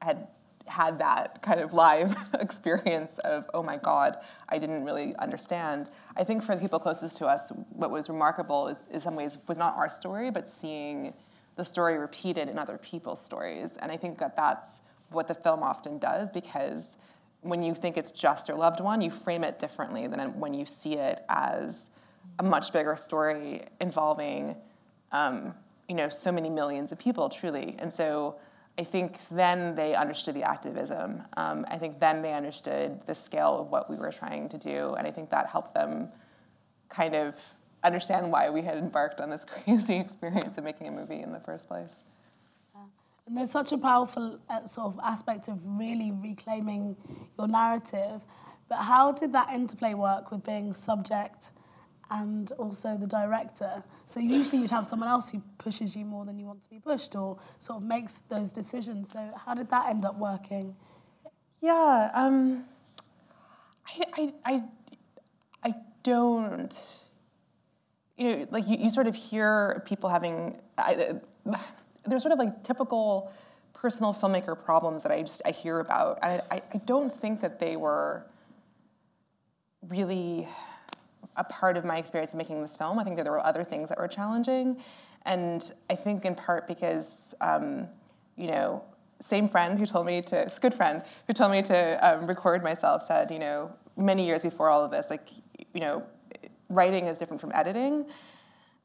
had 0.01 0.27
had 0.65 0.99
that 0.99 1.41
kind 1.41 1.59
of 1.59 1.73
live 1.73 2.15
experience 2.39 3.17
of, 3.19 3.45
oh 3.53 3.63
my 3.63 3.77
God, 3.77 4.17
I 4.49 4.57
didn't 4.57 4.85
really 4.85 5.15
understand. 5.17 5.89
I 6.15 6.23
think 6.23 6.43
for 6.43 6.55
the 6.55 6.61
people 6.61 6.79
closest 6.79 7.17
to 7.17 7.25
us, 7.25 7.51
what 7.71 7.91
was 7.91 8.07
remarkable 8.07 8.67
is, 8.67 8.77
in 8.91 8.99
some 8.99 9.15
ways, 9.15 9.37
was 9.47 9.57
not 9.57 9.75
our 9.75 9.89
story, 9.89 10.31
but 10.31 10.47
seeing 10.47 11.13
the 11.55 11.65
story 11.65 11.97
repeated 11.97 12.47
in 12.47 12.57
other 12.57 12.77
people's 12.77 13.21
stories. 13.23 13.71
And 13.79 13.91
I 13.91 13.97
think 13.97 14.19
that 14.19 14.35
that's 14.35 14.69
what 15.09 15.27
the 15.27 15.35
film 15.35 15.63
often 15.63 15.99
does 15.99 16.31
because 16.31 16.95
when 17.41 17.61
you 17.61 17.75
think 17.75 17.97
it's 17.97 18.11
just 18.11 18.47
your 18.47 18.57
loved 18.57 18.79
one, 18.79 19.01
you 19.01 19.11
frame 19.11 19.43
it 19.43 19.59
differently 19.59 20.07
than 20.07 20.39
when 20.39 20.53
you 20.53 20.65
see 20.65 20.95
it 20.95 21.23
as 21.29 21.89
a 22.39 22.43
much 22.43 22.73
bigger 22.73 22.95
story 22.95 23.63
involving, 23.79 24.55
um, 25.11 25.53
you 25.87 25.95
know, 25.95 26.09
so 26.09 26.31
many 26.31 26.49
millions 26.49 26.91
of 26.91 26.97
people, 26.97 27.29
truly. 27.29 27.75
And 27.79 27.91
so 27.91 28.35
I 28.77 28.83
think 28.83 29.17
then 29.29 29.75
they 29.75 29.93
understood 29.93 30.35
the 30.35 30.43
activism. 30.43 31.21
Um, 31.37 31.65
I 31.69 31.77
think 31.77 31.99
then 31.99 32.21
they 32.21 32.33
understood 32.33 32.99
the 33.05 33.13
scale 33.13 33.59
of 33.59 33.67
what 33.69 33.89
we 33.89 33.97
were 33.97 34.11
trying 34.11 34.49
to 34.49 34.57
do, 34.57 34.95
and 34.97 35.05
I 35.05 35.11
think 35.11 35.29
that 35.29 35.47
helped 35.47 35.73
them 35.73 36.09
kind 36.89 37.15
of 37.15 37.35
understand 37.83 38.31
why 38.31 38.49
we 38.49 38.61
had 38.61 38.77
embarked 38.77 39.19
on 39.19 39.29
this 39.29 39.45
crazy 39.65 39.97
experience 39.97 40.57
of 40.57 40.63
making 40.63 40.87
a 40.87 40.91
movie 40.91 41.21
in 41.21 41.31
the 41.31 41.39
first 41.39 41.67
place. 41.67 42.03
And 43.25 43.37
there's 43.37 43.51
such 43.51 43.71
a 43.71 43.77
powerful 43.77 44.37
uh, 44.49 44.65
sort 44.65 44.87
of 44.87 44.99
aspect 45.01 45.47
of 45.47 45.57
really 45.63 46.11
reclaiming 46.11 46.97
your 47.37 47.47
narrative. 47.47 48.21
But 48.67 48.79
how 48.79 49.13
did 49.13 49.31
that 49.31 49.53
interplay 49.53 49.93
work 49.93 50.29
with 50.31 50.43
being 50.43 50.73
subject 50.73 51.51
and 52.13 52.51
also 52.59 52.95
the 52.95 53.07
director? 53.07 53.83
So 54.05 54.19
usually 54.19 54.61
you'd 54.61 54.71
have 54.71 54.85
someone 54.85 55.09
else 55.09 55.29
who 55.29 55.41
pushes 55.57 55.95
you 55.95 56.05
more 56.05 56.25
than 56.25 56.37
you 56.37 56.45
want 56.45 56.63
to 56.63 56.69
be 56.69 56.79
pushed 56.79 57.15
or 57.15 57.37
sort 57.57 57.81
of 57.81 57.87
makes 57.87 58.21
those 58.29 58.51
decisions. 58.53 59.11
So 59.11 59.31
how 59.35 59.55
did 59.55 59.69
that 59.71 59.89
end 59.89 60.05
up 60.05 60.17
working? 60.17 60.75
Yeah, 61.61 62.11
um, 62.13 62.65
I, 63.87 64.03
I, 64.13 64.33
I, 64.45 64.63
I 65.63 65.73
don't. 66.03 66.75
You 68.17 68.29
know, 68.29 68.47
like 68.51 68.67
you, 68.67 68.77
you 68.77 68.89
sort 68.91 69.07
of 69.07 69.15
hear 69.15 69.83
people 69.87 70.09
having. 70.09 70.59
I, 70.77 71.15
there's 72.05 72.21
sort 72.21 72.31
of 72.31 72.37
like 72.37 72.63
typical 72.63 73.33
personal 73.73 74.13
filmmaker 74.13 74.61
problems 74.61 75.01
that 75.03 75.11
I 75.11 75.23
just 75.23 75.41
I 75.45 75.51
hear 75.51 75.79
about. 75.79 76.19
I, 76.21 76.41
I, 76.51 76.61
I 76.73 76.77
don't 76.85 77.11
think 77.21 77.41
that 77.41 77.59
they 77.59 77.75
were 77.75 78.25
really 79.87 80.47
a 81.37 81.43
part 81.43 81.77
of 81.77 81.85
my 81.85 81.97
experience 81.97 82.33
of 82.33 82.37
making 82.37 82.61
this 82.61 82.75
film. 82.75 82.99
I 82.99 83.03
think 83.03 83.15
that 83.17 83.23
there 83.23 83.31
were 83.31 83.45
other 83.45 83.63
things 83.63 83.89
that 83.89 83.97
were 83.97 84.07
challenging, 84.07 84.77
and 85.25 85.73
I 85.89 85.95
think 85.95 86.25
in 86.25 86.35
part 86.35 86.67
because 86.67 87.33
um, 87.41 87.87
you 88.35 88.47
know, 88.47 88.83
same 89.27 89.47
friend 89.47 89.77
who 89.77 89.85
told 89.85 90.05
me 90.05 90.21
to, 90.21 90.41
it's 90.41 90.59
good 90.59 90.73
friend 90.73 91.01
who 91.27 91.33
told 91.33 91.51
me 91.51 91.61
to 91.63 92.07
um, 92.07 92.27
record 92.27 92.63
myself 92.63 93.05
said, 93.07 93.31
you 93.31 93.39
know, 93.39 93.71
many 93.95 94.25
years 94.25 94.43
before 94.43 94.69
all 94.69 94.83
of 94.83 94.91
this, 94.91 95.05
like, 95.09 95.29
you 95.73 95.79
know, 95.79 96.03
writing 96.69 97.05
is 97.05 97.17
different 97.17 97.39
from 97.39 97.51
editing, 97.53 98.05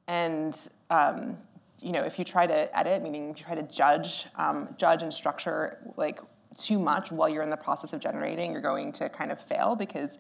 and 0.07 0.69
um, 0.91 1.37
you 1.81 1.93
know, 1.93 2.03
if 2.03 2.19
you 2.19 2.25
try 2.25 2.47
to 2.47 2.79
edit, 2.79 3.03
meaning 3.03 3.29
you 3.29 3.35
try 3.35 3.55
to 3.55 3.63
judge, 3.63 4.27
um, 4.37 4.69
judge 4.77 5.03
and 5.03 5.13
structure 5.13 5.79
like 5.97 6.19
too 6.59 6.79
much 6.79 7.13
while 7.13 7.29
you're 7.29 7.43
in 7.43 7.51
the 7.51 7.57
process 7.57 7.93
of 7.93 8.01
generating, 8.01 8.53
you're 8.53 8.61
going 8.61 8.91
to 8.93 9.09
kind 9.09 9.31
of 9.31 9.41
fail 9.41 9.77
because 9.77 10.19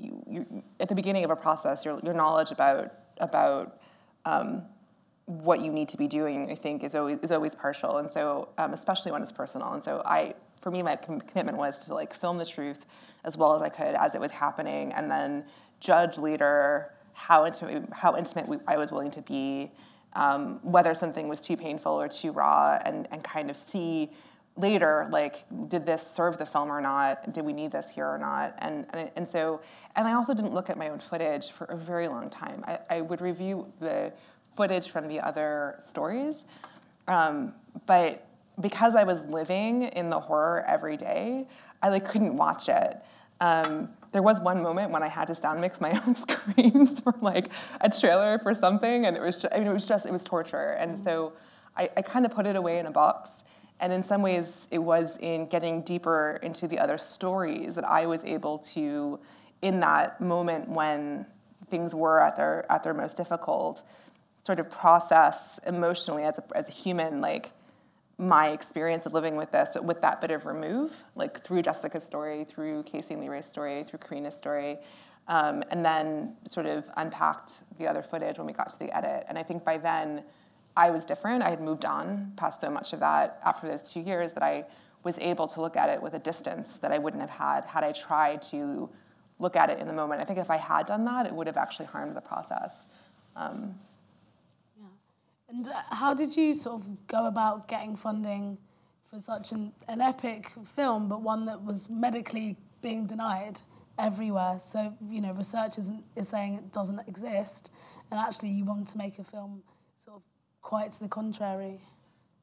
you, 0.00 0.22
you 0.28 0.62
at 0.78 0.88
the 0.88 0.94
beginning 0.94 1.24
of 1.24 1.30
a 1.30 1.36
process, 1.36 1.84
your, 1.84 2.00
your 2.02 2.14
knowledge 2.14 2.50
about 2.50 2.92
about 3.18 3.80
um, 4.24 4.62
what 5.26 5.60
you 5.60 5.70
need 5.72 5.88
to 5.90 5.96
be 5.96 6.08
doing, 6.08 6.50
I 6.50 6.54
think, 6.54 6.82
is 6.82 6.94
always 6.94 7.18
is 7.22 7.32
always 7.32 7.54
partial, 7.54 7.98
and 7.98 8.10
so 8.10 8.48
um, 8.58 8.72
especially 8.72 9.12
when 9.12 9.22
it's 9.22 9.32
personal. 9.32 9.72
And 9.72 9.82
so 9.82 10.02
I, 10.04 10.34
for 10.60 10.70
me, 10.70 10.82
my 10.82 10.96
com- 10.96 11.20
commitment 11.20 11.58
was 11.58 11.84
to 11.84 11.94
like 11.94 12.14
film 12.14 12.38
the 12.38 12.46
truth 12.46 12.86
as 13.24 13.36
well 13.36 13.54
as 13.54 13.62
I 13.62 13.68
could 13.68 13.94
as 13.94 14.14
it 14.14 14.20
was 14.20 14.30
happening, 14.30 14.92
and 14.92 15.10
then 15.10 15.44
judge 15.80 16.18
later 16.18 16.92
how 17.12 17.46
intimate 17.46 17.84
how 17.92 18.16
intimate 18.16 18.48
we, 18.48 18.58
I 18.66 18.76
was 18.76 18.90
willing 18.90 19.10
to 19.12 19.22
be, 19.22 19.70
um, 20.14 20.58
whether 20.62 20.94
something 20.94 21.28
was 21.28 21.40
too 21.40 21.56
painful 21.56 21.92
or 21.92 22.08
too 22.08 22.32
raw, 22.32 22.78
and 22.84 23.06
and 23.12 23.22
kind 23.22 23.50
of 23.50 23.56
see 23.56 24.10
later 24.56 25.08
like 25.10 25.44
did 25.68 25.86
this 25.86 26.04
serve 26.14 26.38
the 26.38 26.46
film 26.46 26.70
or 26.70 26.80
not? 26.80 27.32
Did 27.32 27.44
we 27.44 27.52
need 27.52 27.72
this 27.72 27.90
here 27.90 28.06
or 28.06 28.18
not? 28.18 28.54
And 28.58 28.86
and, 28.90 29.10
and 29.16 29.28
so 29.28 29.60
and 29.96 30.06
i 30.06 30.12
also 30.12 30.34
didn't 30.34 30.52
look 30.52 30.70
at 30.70 30.78
my 30.78 30.88
own 30.88 31.00
footage 31.00 31.50
for 31.50 31.64
a 31.66 31.76
very 31.76 32.08
long 32.08 32.30
time. 32.30 32.64
I, 32.66 32.78
I 32.88 33.00
would 33.00 33.20
review 33.20 33.66
the 33.80 34.12
footage 34.56 34.90
from 34.90 35.08
the 35.08 35.20
other 35.20 35.78
stories 35.86 36.44
um, 37.08 37.54
but 37.86 38.26
because 38.60 38.94
i 38.94 39.04
was 39.04 39.22
living 39.22 39.84
in 39.84 40.10
the 40.10 40.20
horror 40.20 40.64
every 40.66 40.96
day 40.96 41.46
i 41.82 41.88
like 41.88 42.08
couldn't 42.08 42.36
watch 42.36 42.68
it. 42.68 43.02
Um, 43.40 43.88
there 44.12 44.22
was 44.22 44.40
one 44.40 44.62
moment 44.62 44.90
when 44.90 45.02
I 45.02 45.08
had 45.08 45.28
to 45.28 45.34
sound 45.34 45.60
mix 45.60 45.80
my 45.80 45.92
own 46.06 46.14
screams 46.14 46.98
for 47.00 47.14
like 47.20 47.48
a 47.80 47.88
trailer 47.88 48.38
for 48.38 48.54
something, 48.54 49.06
and 49.06 49.16
it 49.16 49.22
was 49.22 49.36
just, 49.36 49.54
I 49.54 49.58
mean, 49.58 49.68
it 49.68 49.72
was 49.72 49.86
just 49.86 50.06
it 50.06 50.12
was 50.12 50.24
torture, 50.24 50.72
and 50.72 50.98
so 51.02 51.32
I, 51.76 51.88
I 51.96 52.02
kind 52.02 52.26
of 52.26 52.32
put 52.32 52.46
it 52.46 52.56
away 52.56 52.78
in 52.78 52.86
a 52.86 52.90
box. 52.90 53.30
And 53.80 53.92
in 53.92 54.02
some 54.02 54.22
ways, 54.22 54.68
it 54.70 54.78
was 54.78 55.16
in 55.20 55.46
getting 55.46 55.82
deeper 55.82 56.38
into 56.42 56.68
the 56.68 56.78
other 56.78 56.98
stories 56.98 57.74
that 57.74 57.84
I 57.84 58.06
was 58.06 58.22
able 58.24 58.58
to, 58.74 59.18
in 59.62 59.80
that 59.80 60.20
moment 60.20 60.68
when 60.68 61.26
things 61.70 61.94
were 61.94 62.20
at 62.20 62.36
their 62.36 62.70
at 62.70 62.84
their 62.84 62.94
most 62.94 63.16
difficult, 63.16 63.82
sort 64.44 64.60
of 64.60 64.70
process 64.70 65.58
emotionally 65.66 66.24
as 66.24 66.38
a, 66.38 66.44
as 66.54 66.68
a 66.68 66.72
human, 66.72 67.20
like 67.20 67.52
my 68.18 68.48
experience 68.48 69.06
of 69.06 69.14
living 69.14 69.36
with 69.36 69.50
this, 69.50 69.70
but 69.72 69.82
with 69.84 70.00
that 70.02 70.20
bit 70.20 70.30
of 70.30 70.44
remove, 70.44 70.94
like 71.14 71.42
through 71.42 71.62
Jessica's 71.62 72.04
story, 72.04 72.44
through 72.44 72.82
Casey 72.82 73.14
and 73.14 73.22
Leroy's 73.22 73.46
story, 73.46 73.82
through 73.84 74.00
Karina's 74.00 74.36
story, 74.36 74.78
um, 75.28 75.64
and 75.70 75.82
then 75.82 76.36
sort 76.46 76.66
of 76.66 76.84
unpacked 76.98 77.62
the 77.78 77.86
other 77.88 78.02
footage 78.02 78.36
when 78.36 78.46
we 78.46 78.52
got 78.52 78.68
to 78.68 78.78
the 78.78 78.94
edit. 78.94 79.24
And 79.28 79.38
I 79.38 79.42
think 79.42 79.64
by 79.64 79.78
then, 79.78 80.22
I 80.76 80.90
was 80.90 81.04
different. 81.04 81.42
I 81.42 81.50
had 81.50 81.60
moved 81.60 81.84
on 81.84 82.32
past 82.36 82.60
so 82.60 82.70
much 82.70 82.92
of 82.92 83.00
that 83.00 83.40
after 83.44 83.66
those 83.66 83.82
two 83.82 84.00
years 84.00 84.32
that 84.32 84.42
I 84.42 84.64
was 85.02 85.18
able 85.18 85.46
to 85.48 85.60
look 85.60 85.76
at 85.76 85.88
it 85.88 86.00
with 86.02 86.14
a 86.14 86.18
distance 86.18 86.74
that 86.82 86.92
I 86.92 86.98
wouldn't 86.98 87.20
have 87.20 87.30
had 87.30 87.64
had 87.64 87.84
I 87.84 87.92
tried 87.92 88.42
to 88.50 88.88
look 89.38 89.56
at 89.56 89.70
it 89.70 89.78
in 89.78 89.86
the 89.86 89.92
moment. 89.92 90.20
I 90.20 90.24
think 90.24 90.38
if 90.38 90.50
I 90.50 90.58
had 90.58 90.86
done 90.86 91.04
that, 91.06 91.26
it 91.26 91.32
would 91.32 91.46
have 91.46 91.56
actually 91.56 91.86
harmed 91.86 92.14
the 92.14 92.20
process. 92.20 92.82
Um, 93.36 93.74
And 95.48 95.66
uh, 95.68 95.82
how 95.90 96.14
did 96.14 96.36
you 96.36 96.54
sort 96.54 96.76
of 96.80 97.06
go 97.08 97.26
about 97.26 97.66
getting 97.66 97.96
funding 97.96 98.56
for 99.10 99.18
such 99.18 99.50
an, 99.50 99.72
an 99.88 100.00
epic 100.00 100.52
film, 100.76 101.08
but 101.08 101.22
one 101.22 101.44
that 101.46 101.60
was 101.64 101.88
medically 101.88 102.56
being 102.82 103.06
denied 103.06 103.60
everywhere? 103.98 104.58
So, 104.60 104.94
you 105.08 105.20
know, 105.20 105.32
research 105.32 105.78
isn't, 105.78 106.04
is 106.14 106.28
saying 106.28 106.54
it 106.54 106.72
doesn't 106.72 107.00
exist, 107.08 107.72
and 108.10 108.20
actually 108.20 108.50
you 108.50 108.64
want 108.64 108.86
to 108.88 108.98
make 108.98 109.18
a 109.18 109.24
film 109.24 109.62
sort 109.98 110.18
of 110.18 110.22
quite 110.62 110.92
to 110.92 111.00
the 111.00 111.08
contrary. 111.08 111.80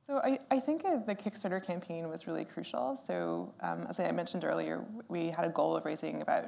So 0.08 0.22
I, 0.24 0.40
I 0.50 0.60
think 0.60 0.84
the 0.84 1.16
Kickstarter 1.16 1.64
campaign 1.64 2.08
was 2.08 2.28
really 2.28 2.46
crucial. 2.46 3.00
So 3.08 3.54
um, 3.62 3.86
as 3.90 4.00
I 4.00 4.10
mentioned 4.12 4.46
earlier, 4.46 4.86
we 5.10 5.30
had 5.30 5.44
a 5.44 5.50
goal 5.50 5.76
of 5.76 5.84
raising 5.84 6.22
about 6.22 6.46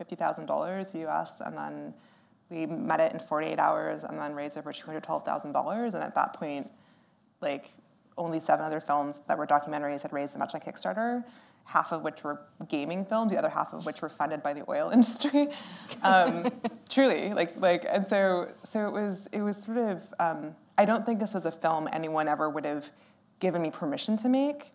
$50,000 0.00 1.08
US, 1.08 1.30
and 1.40 1.56
then 1.56 1.94
we 2.50 2.66
met 2.66 2.98
it 2.98 3.12
in 3.12 3.20
48 3.20 3.58
hours 3.58 4.02
and 4.02 4.18
then 4.18 4.34
raised 4.34 4.58
over 4.58 4.72
$212,000. 4.72 5.94
And 5.94 6.02
at 6.02 6.14
that 6.14 6.32
point, 6.34 6.68
like 7.40 7.70
only 8.16 8.40
seven 8.40 8.64
other 8.64 8.80
films 8.80 9.20
that 9.28 9.38
were 9.38 9.46
documentaries 9.46 10.02
had 10.02 10.12
raised 10.12 10.34
that 10.34 10.38
much 10.38 10.54
on 10.54 10.60
Kickstarter, 10.60 11.22
half 11.64 11.92
of 11.92 12.02
which 12.02 12.24
were 12.24 12.40
gaming 12.68 13.04
films, 13.04 13.30
the 13.30 13.38
other 13.38 13.48
half 13.48 13.72
of 13.72 13.86
which 13.86 14.02
were 14.02 14.08
funded 14.08 14.42
by 14.42 14.52
the 14.52 14.64
oil 14.68 14.90
industry. 14.92 15.48
Um, 16.02 16.50
truly, 16.88 17.32
like 17.32 17.54
like, 17.60 17.86
and 17.88 18.04
so 18.06 18.50
so 18.64 18.86
it 18.86 18.92
was 18.92 19.28
it 19.30 19.40
was 19.40 19.56
sort 19.56 19.78
of. 19.78 20.02
Um, 20.18 20.56
I 20.78 20.84
don't 20.84 21.04
think 21.04 21.18
this 21.18 21.34
was 21.34 21.44
a 21.44 21.50
film 21.50 21.88
anyone 21.92 22.28
ever 22.28 22.48
would 22.48 22.64
have 22.64 22.86
given 23.40 23.60
me 23.60 23.70
permission 23.70 24.16
to 24.18 24.28
make. 24.28 24.70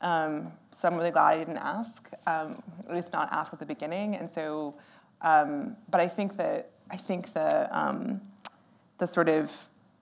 Um, 0.00 0.50
so 0.78 0.88
I'm 0.88 0.96
really 0.96 1.10
glad 1.10 1.26
I 1.26 1.38
didn't 1.38 1.58
ask, 1.58 1.92
um, 2.26 2.62
at 2.88 2.94
least 2.94 3.12
not 3.12 3.30
ask 3.30 3.52
at 3.52 3.58
the 3.58 3.66
beginning. 3.66 4.16
And 4.16 4.32
so, 4.32 4.74
um, 5.20 5.76
but 5.90 6.00
I 6.00 6.08
think 6.08 6.38
that 6.38 6.70
I 6.90 6.96
think 6.96 7.34
the 7.34 7.68
um, 7.78 8.20
the 8.96 9.06
sort 9.06 9.28
of 9.28 9.54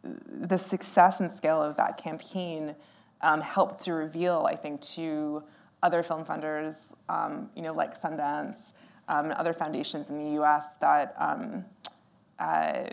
the 0.03 0.57
success 0.57 1.21
and 1.21 1.31
scale 1.31 1.61
of 1.61 1.77
that 1.77 1.99
campaign 1.99 2.75
um, 3.21 3.41
helped 3.41 3.85
to 3.85 3.93
reveal, 3.93 4.47
I 4.49 4.55
think, 4.55 4.81
to 4.93 5.43
other 5.83 6.03
film 6.03 6.25
funders, 6.25 6.77
um, 7.09 7.51
you 7.57 7.63
know, 7.63 7.75
like 7.75 8.01
Sundance 8.01 8.73
and 9.09 9.33
other 9.33 9.53
foundations 9.53 10.11
in 10.11 10.25
the 10.25 10.31
U.S. 10.35 10.65
that 10.81 11.15
uh, 12.39 12.85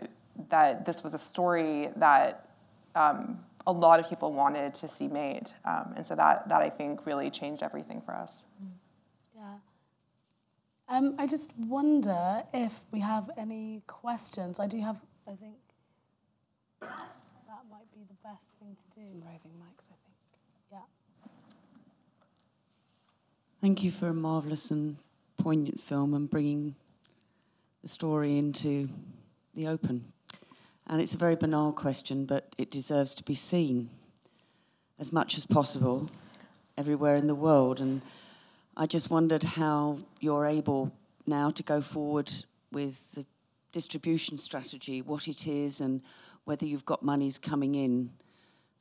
that 0.50 0.84
this 0.84 1.02
was 1.02 1.14
a 1.14 1.18
story 1.18 1.90
that 1.96 2.47
um, 2.98 3.38
a 3.66 3.72
lot 3.72 4.00
of 4.00 4.08
people 4.08 4.32
wanted 4.32 4.74
to 4.74 4.88
see 4.88 5.06
made. 5.08 5.48
Um, 5.64 5.94
and 5.96 6.06
so 6.06 6.16
that, 6.16 6.48
that 6.48 6.60
I 6.60 6.70
think 6.70 7.06
really 7.06 7.30
changed 7.30 7.62
everything 7.62 8.02
for 8.04 8.14
us. 8.14 8.32
Yeah. 9.36 9.42
Um, 10.88 11.14
I 11.18 11.26
just 11.26 11.50
wonder 11.56 12.42
if 12.52 12.80
we 12.90 13.00
have 13.00 13.30
any 13.36 13.82
questions. 13.86 14.58
I 14.58 14.66
do 14.66 14.80
have, 14.80 14.96
I 15.26 15.34
think 15.36 15.56
that 16.80 17.64
might 17.70 17.92
be 17.94 18.04
the 18.08 18.16
best 18.24 18.46
thing 18.58 18.74
to 18.74 19.00
do. 19.00 19.06
Some 19.06 19.20
roving 19.20 19.52
mics, 19.62 19.84
I 19.84 19.96
think. 20.02 20.16
Yeah. 20.72 20.78
Thank 23.60 23.84
you 23.84 23.92
for 23.92 24.08
a 24.08 24.14
marvellous 24.14 24.70
and 24.70 24.96
poignant 25.36 25.80
film 25.80 26.14
and 26.14 26.28
bringing 26.28 26.74
the 27.82 27.88
story 27.88 28.38
into 28.38 28.88
the 29.54 29.68
open. 29.68 30.12
And 30.88 31.00
it's 31.00 31.14
a 31.14 31.18
very 31.18 31.36
banal 31.36 31.72
question, 31.72 32.24
but 32.24 32.54
it 32.56 32.70
deserves 32.70 33.14
to 33.16 33.22
be 33.22 33.34
seen 33.34 33.90
as 34.98 35.12
much 35.12 35.36
as 35.36 35.44
possible 35.46 36.10
everywhere 36.76 37.16
in 37.16 37.26
the 37.26 37.34
world. 37.34 37.80
And 37.80 38.00
I 38.76 38.86
just 38.86 39.10
wondered 39.10 39.42
how 39.42 39.98
you're 40.20 40.46
able 40.46 40.92
now 41.26 41.50
to 41.50 41.62
go 41.62 41.82
forward 41.82 42.32
with 42.72 42.96
the 43.14 43.26
distribution 43.72 44.38
strategy, 44.38 45.02
what 45.02 45.28
it 45.28 45.46
is, 45.46 45.80
and 45.80 46.00
whether 46.44 46.64
you've 46.64 46.86
got 46.86 47.02
monies 47.02 47.36
coming 47.36 47.74
in 47.74 48.10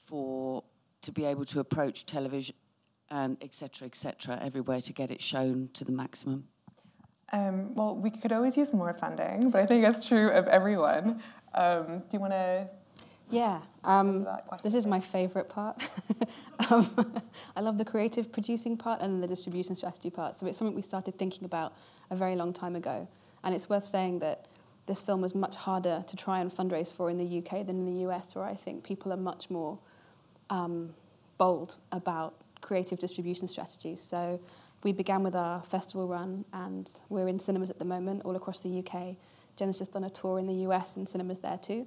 for 0.05 0.63
to 1.01 1.11
be 1.11 1.25
able 1.25 1.45
to 1.45 1.59
approach 1.59 2.05
television 2.05 2.55
and 3.09 3.37
etc. 3.41 3.85
etc. 3.85 4.39
everywhere 4.41 4.81
to 4.81 4.93
get 4.93 5.11
it 5.11 5.21
shown 5.21 5.69
to 5.73 5.83
the 5.83 5.91
maximum. 5.91 6.47
Um, 7.33 7.75
well, 7.75 7.95
we 7.95 8.09
could 8.09 8.31
always 8.31 8.55
use 8.55 8.71
more 8.71 8.93
funding, 8.93 9.49
but 9.49 9.61
I 9.61 9.65
think 9.65 9.83
that's 9.83 10.07
true 10.07 10.29
of 10.29 10.47
everyone. 10.47 11.21
Um, 11.53 11.99
do 11.99 12.05
you 12.13 12.19
want 12.19 12.33
to? 12.33 12.67
Yeah, 13.29 13.59
um, 13.83 14.25
this 14.63 14.73
is 14.73 14.85
my 14.85 15.01
favourite 15.01 15.49
part. 15.49 15.81
um, 16.69 17.13
I 17.57 17.61
love 17.61 17.77
the 17.77 17.83
creative 17.83 18.31
producing 18.31 18.77
part 18.77 19.01
and 19.01 19.21
the 19.21 19.27
distribution 19.27 19.75
strategy 19.75 20.09
part. 20.09 20.35
So 20.35 20.45
it's 20.45 20.57
something 20.57 20.75
we 20.75 20.81
started 20.81 21.17
thinking 21.17 21.43
about 21.43 21.73
a 22.09 22.15
very 22.15 22.35
long 22.35 22.53
time 22.53 22.75
ago. 22.77 23.05
And 23.43 23.53
it's 23.53 23.69
worth 23.69 23.85
saying 23.85 24.19
that 24.19 24.47
this 24.85 25.01
film 25.01 25.19
was 25.19 25.35
much 25.35 25.55
harder 25.55 26.05
to 26.07 26.15
try 26.15 26.39
and 26.39 26.49
fundraise 26.49 26.93
for 26.93 27.09
in 27.09 27.17
the 27.17 27.39
UK 27.39 27.67
than 27.67 27.77
in 27.77 27.85
the 27.85 28.07
US, 28.09 28.33
where 28.33 28.45
I 28.45 28.55
think 28.55 28.83
people 28.83 29.11
are 29.11 29.17
much 29.17 29.49
more 29.49 29.77
um, 30.49 30.93
bold 31.37 31.75
about 31.91 32.33
creative 32.61 32.99
distribution 32.99 33.47
strategies. 33.47 34.01
So 34.01 34.39
we 34.83 34.93
began 34.93 35.21
with 35.21 35.35
our 35.35 35.61
festival 35.63 36.07
run, 36.07 36.45
and 36.53 36.89
we're 37.09 37.27
in 37.27 37.39
cinemas 37.39 37.69
at 37.69 37.79
the 37.79 37.85
moment 37.85 38.21
all 38.23 38.37
across 38.37 38.61
the 38.61 38.79
UK. 38.79 39.15
Jen's 39.57 39.77
just 39.77 39.91
done 39.91 40.05
a 40.05 40.09
tour 40.09 40.39
in 40.39 40.47
the 40.47 40.53
US 40.67 40.95
and 40.95 41.07
cinemas 41.07 41.39
there 41.39 41.57
too. 41.57 41.85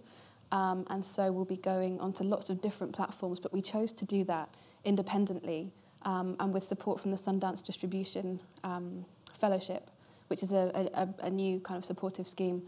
Um, 0.53 0.85
and 0.91 1.05
so 1.05 1.31
we'll 1.31 1.45
be 1.45 1.57
going 1.57 2.01
onto 2.01 2.25
lots 2.25 2.51
of 2.51 2.61
different 2.61 2.93
platforms, 2.93 3.39
but 3.39 3.53
we 3.53 3.63
chose 3.63 3.93
to 3.93 4.05
do 4.05 4.25
that 4.25 4.49
independently 4.85 5.71
um, 6.03 6.37
and 6.41 6.53
with 6.53 6.65
support 6.65 7.01
from 7.01 7.13
the 7.13 7.17
Sundance 7.17 7.65
Distribution 7.65 8.41
um, 8.65 9.05
Fellowship, 9.39 9.91
which 10.29 10.43
is 10.43 10.53
a, 10.53 10.91
a, 10.95 11.27
a 11.27 11.31
new 11.31 11.61
kind 11.61 11.79
of 11.79 11.85
supportive 11.85 12.27
scheme, 12.27 12.63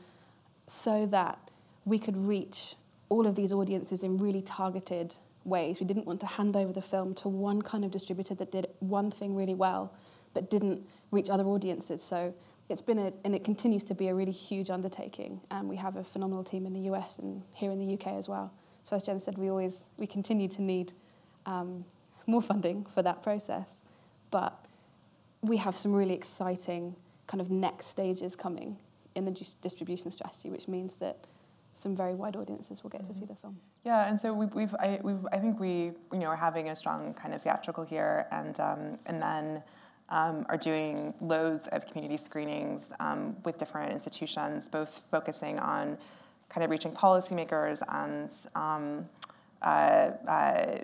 so 0.69 1.07
that 1.07 1.51
we 1.85 1.99
could 1.99 2.17
reach 2.17 2.77
all 3.09 3.27
of 3.27 3.35
these 3.35 3.53
audiences 3.53 4.05
in 4.05 4.17
really 4.17 4.43
targeted 4.43 5.15
ways. 5.45 5.81
We 5.81 5.87
didn't 5.87 6.07
want 6.07 6.21
to 6.21 6.27
hand 6.27 6.57
over 6.57 6.73
the 6.73 6.83
film 6.83 7.15
to 7.17 7.29
one 7.29 7.61
kind 7.63 7.85
of 7.85 7.91
distributor 7.91 8.37
that 8.37 8.53
did 8.53 8.69
one 8.79 9.11
thing 9.11 9.35
really 9.35 9.55
well 9.55 9.93
but 10.35 10.51
didn't 10.51 10.87
reach 11.11 11.31
other 11.31 11.45
audiences. 11.45 12.03
So 12.03 12.35
it's 12.69 12.83
been 12.83 12.99
a, 12.99 13.13
and 13.25 13.35
it 13.35 13.45
continues 13.45 13.85
to 13.85 13.95
be 13.95 14.09
a 14.09 14.15
really 14.15 14.33
huge 14.33 14.71
undertaking. 14.71 15.41
And 15.51 15.69
we 15.69 15.77
have 15.77 15.97
a 15.97 16.05
phenomenal 16.05 16.45
team 16.45 16.67
in 16.67 16.73
the 16.73 16.91
US 16.93 17.19
and 17.19 17.43
here 17.55 17.71
in 17.71 17.79
the 17.79 17.95
UK 17.95 18.15
as 18.19 18.29
well. 18.29 18.53
So 18.85 18.97
as 18.97 19.05
Jen 19.05 19.19
said, 19.19 19.39
we 19.39 19.49
always, 19.49 19.79
we 19.97 20.07
continue 20.07 20.49
to 20.49 20.63
need 20.63 20.93
um, 21.47 21.85
more 22.27 22.43
funding 22.43 22.87
for 22.95 23.03
that 23.03 23.23
process. 23.23 23.81
But 24.31 24.67
we 25.43 25.57
have 25.59 25.77
some 25.77 25.93
really 25.93 26.15
exciting 26.15 26.95
kind 27.27 27.41
of 27.41 27.51
next 27.51 27.87
stages 27.87 28.35
coming 28.35 28.77
in 29.15 29.25
the 29.25 29.47
distribution 29.61 30.11
strategy, 30.11 30.51
which 30.51 30.69
means 30.69 30.97
that 30.97 31.27
some 31.75 31.97
very 31.97 32.15
wide 32.15 32.37
audiences 32.37 32.83
will 32.83 32.91
get 32.91 33.07
to 33.07 33.15
see 33.15 33.25
the 33.25 33.35
film. 33.35 33.59
Yeah, 33.85 34.09
and 34.09 34.21
so 34.21 34.33
we've, 34.33 34.53
we've, 34.55 34.75
I, 34.75 35.01
we've, 35.03 35.27
I 35.33 35.39
think 35.39 35.59
we, 35.59 35.93
you 36.13 36.19
know, 36.19 36.27
are 36.27 36.37
having 36.37 36.69
a 36.69 36.77
strong 36.77 37.15
kind 37.15 37.35
of 37.35 37.43
theatrical 37.43 37.85
here, 37.85 38.27
and 38.31 38.59
um, 38.61 38.99
and 39.07 39.21
then 39.21 39.63
um, 40.09 40.45
are 40.49 40.57
doing 40.57 41.15
loads 41.21 41.69
of 41.73 41.87
community 41.87 42.23
screenings 42.23 42.83
um, 43.01 43.37
with 43.45 43.59
different 43.59 43.93
institutions, 43.93 44.69
both 44.69 45.03
focusing 45.11 45.59
on 45.59 45.97
kind 46.49 46.65
of 46.65 46.71
reaching 46.71 46.93
policymakers 46.93 47.81
and 47.89 48.31
um, 48.55 49.09
uh, 49.63 50.11
uh, 50.29 50.79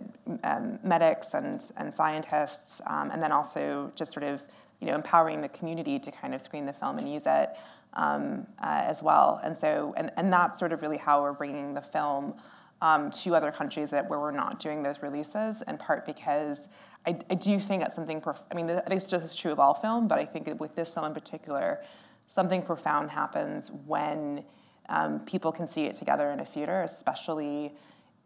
um, 0.45 0.79
medics 0.83 1.35
and, 1.35 1.61
and 1.77 1.93
scientists, 1.93 2.81
um, 2.87 3.11
and 3.11 3.23
then 3.23 3.33
also 3.33 3.93
just 3.95 4.13
sort 4.13 4.25
of 4.25 4.43
you 4.81 4.87
know 4.87 4.95
empowering 4.95 5.41
the 5.41 5.49
community 5.49 5.99
to 5.99 6.11
kind 6.13 6.35
of 6.35 6.43
screen 6.43 6.65
the 6.65 6.73
film 6.73 6.99
and 6.99 7.13
use 7.13 7.25
it 7.27 7.51
um, 7.95 8.47
uh, 8.63 8.85
as 8.87 9.03
well. 9.03 9.41
And 9.43 9.57
so, 9.59 9.95
and, 9.97 10.13
and 10.17 10.33
that's 10.33 10.59
sort 10.59 10.73
of 10.73 10.81
really 10.81 10.97
how 10.97 11.23
we're 11.23 11.33
bringing 11.33 11.75
the 11.75 11.83
film 11.83 12.35
to 12.81 13.35
other 13.35 13.51
countries 13.51 13.91
that 13.91 14.09
where 14.09 14.21
we're 14.21 14.31
not 14.31 14.61
doing 14.61 14.85
those 14.85 15.03
releases, 15.03 15.63
in 15.67 15.77
part 15.77 16.07
because 16.07 16.61
I, 17.09 17.19
I 17.31 17.35
do 17.37 17.59
think 17.59 17.83
that's 17.83 17.95
something, 17.95 18.21
prof- 18.21 18.43
I 18.53 18.55
mean, 18.55 18.69
I 18.69 18.81
think 18.83 19.01
it's 19.01 19.11
just 19.11 19.39
true 19.39 19.51
of 19.51 19.59
all 19.59 19.73
film, 19.73 20.09
but 20.09 20.19
I 20.19 20.27
think 20.27 20.61
with 20.61 20.75
this 20.75 20.93
film 20.93 21.07
in 21.07 21.15
particular, 21.15 21.83
something 22.27 22.61
profound 22.61 23.11
happens 23.11 23.71
when 23.87 24.45
um, 24.91 25.21
people 25.21 25.51
can 25.51 25.67
see 25.67 25.85
it 25.85 25.95
together 25.95 26.31
in 26.33 26.41
a 26.41 26.45
theater, 26.45 26.83
especially, 26.83 27.73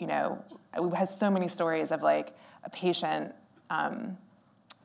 you 0.00 0.08
know, 0.08 0.44
we've 0.80 0.92
had 0.92 1.16
so 1.16 1.30
many 1.30 1.46
stories 1.46 1.92
of 1.92 2.02
like 2.02 2.36
a 2.64 2.70
patient 2.70 3.32
um, 3.70 4.18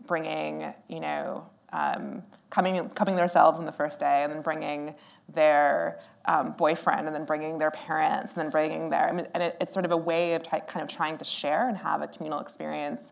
bringing, 0.06 0.72
you 0.88 1.00
know, 1.00 1.44
um, 1.74 2.22
coming 2.52 2.88
coming 2.90 3.16
themselves 3.16 3.60
on 3.60 3.66
the 3.66 3.72
first 3.72 4.00
day, 4.00 4.24
and 4.24 4.32
then 4.32 4.42
bringing 4.42 4.94
their 5.34 6.00
um, 6.26 6.52
boyfriend, 6.52 7.08
and 7.08 7.16
then 7.16 7.26
bringing 7.26 7.58
their 7.58 7.72
parents, 7.72 8.32
and 8.34 8.44
then 8.44 8.50
bringing 8.50 8.90
their, 8.90 9.10
I 9.10 9.12
mean, 9.12 9.28
and 9.34 9.44
it, 9.44 9.58
it's 9.60 9.74
sort 9.74 9.86
of 9.86 9.92
a 9.92 9.98
way 9.98 10.34
of 10.36 10.44
kind 10.44 10.82
of 10.82 10.88
trying 10.88 11.18
to 11.18 11.26
share 11.26 11.68
and 11.68 11.78
have 11.78 12.02
a 12.02 12.08
communal 12.08 12.40
experience 12.40 13.12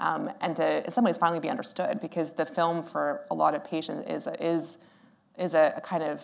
um, 0.00 0.30
and 0.40 0.56
to 0.56 0.84
in 0.84 0.90
some 0.90 1.04
ways 1.04 1.16
finally 1.16 1.40
be 1.40 1.48
understood 1.48 2.00
because 2.00 2.32
the 2.32 2.46
film 2.46 2.82
for 2.82 3.24
a 3.30 3.34
lot 3.34 3.54
of 3.54 3.64
patients 3.64 4.08
is 4.10 4.26
a, 4.26 4.44
is 4.44 4.76
is 5.38 5.54
a, 5.54 5.74
a 5.76 5.80
kind 5.80 6.02
of 6.02 6.22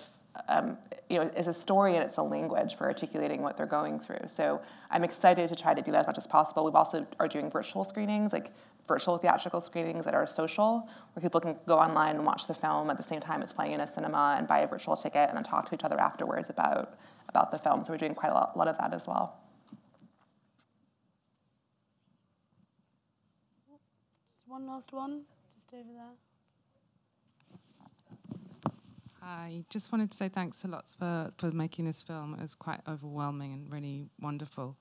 um, 0.48 0.78
you 1.08 1.18
know 1.18 1.30
is 1.36 1.46
a 1.46 1.52
story 1.52 1.96
in 1.96 2.02
its 2.02 2.18
own 2.18 2.30
language 2.30 2.76
for 2.76 2.86
articulating 2.86 3.42
what 3.42 3.56
they're 3.56 3.66
going 3.66 4.00
through. 4.00 4.26
So 4.34 4.60
I'm 4.90 5.04
excited 5.04 5.48
to 5.48 5.56
try 5.56 5.74
to 5.74 5.82
do 5.82 5.92
that 5.92 6.00
as 6.00 6.06
much 6.06 6.18
as 6.18 6.26
possible. 6.26 6.64
We've 6.64 6.74
also 6.74 7.06
are 7.18 7.28
doing 7.28 7.50
virtual 7.50 7.84
screenings 7.84 8.32
like 8.32 8.52
virtual 8.88 9.18
theatrical 9.18 9.60
screenings 9.60 10.04
that 10.04 10.14
are 10.14 10.26
social, 10.26 10.88
where 11.14 11.22
people 11.22 11.40
can 11.40 11.56
go 11.66 11.78
online 11.78 12.16
and 12.16 12.26
watch 12.26 12.48
the 12.48 12.54
film 12.54 12.90
at 12.90 12.96
the 12.96 13.04
same 13.04 13.20
time 13.20 13.40
it's 13.40 13.52
playing 13.52 13.72
in 13.72 13.80
a 13.80 13.86
cinema 13.86 14.34
and 14.36 14.48
buy 14.48 14.60
a 14.60 14.66
virtual 14.66 14.96
ticket 14.96 15.28
and 15.28 15.36
then 15.36 15.44
talk 15.44 15.68
to 15.68 15.74
each 15.76 15.84
other 15.84 16.00
afterwards 16.00 16.50
about 16.50 16.98
about 17.28 17.52
the 17.52 17.58
film. 17.58 17.84
So 17.84 17.92
we're 17.92 17.98
doing 17.98 18.16
quite 18.16 18.30
a 18.32 18.34
lot, 18.34 18.52
a 18.56 18.58
lot 18.58 18.66
of 18.66 18.76
that 18.78 18.92
as 18.92 19.06
well. 19.06 19.39
One 24.50 24.66
last 24.66 24.92
one, 24.92 25.22
just 25.54 25.72
over 25.72 25.92
there. 25.94 26.10
Hi, 29.20 29.62
just 29.68 29.92
wanted 29.92 30.10
to 30.10 30.16
say 30.16 30.28
thanks 30.28 30.64
a 30.64 30.68
lot 30.68 30.86
for, 30.98 31.30
for 31.38 31.52
making 31.52 31.84
this 31.84 32.02
film. 32.02 32.34
It 32.34 32.40
was 32.40 32.56
quite 32.56 32.80
overwhelming 32.88 33.52
and 33.52 33.70
really 33.70 34.08
wonderful. 34.20 34.76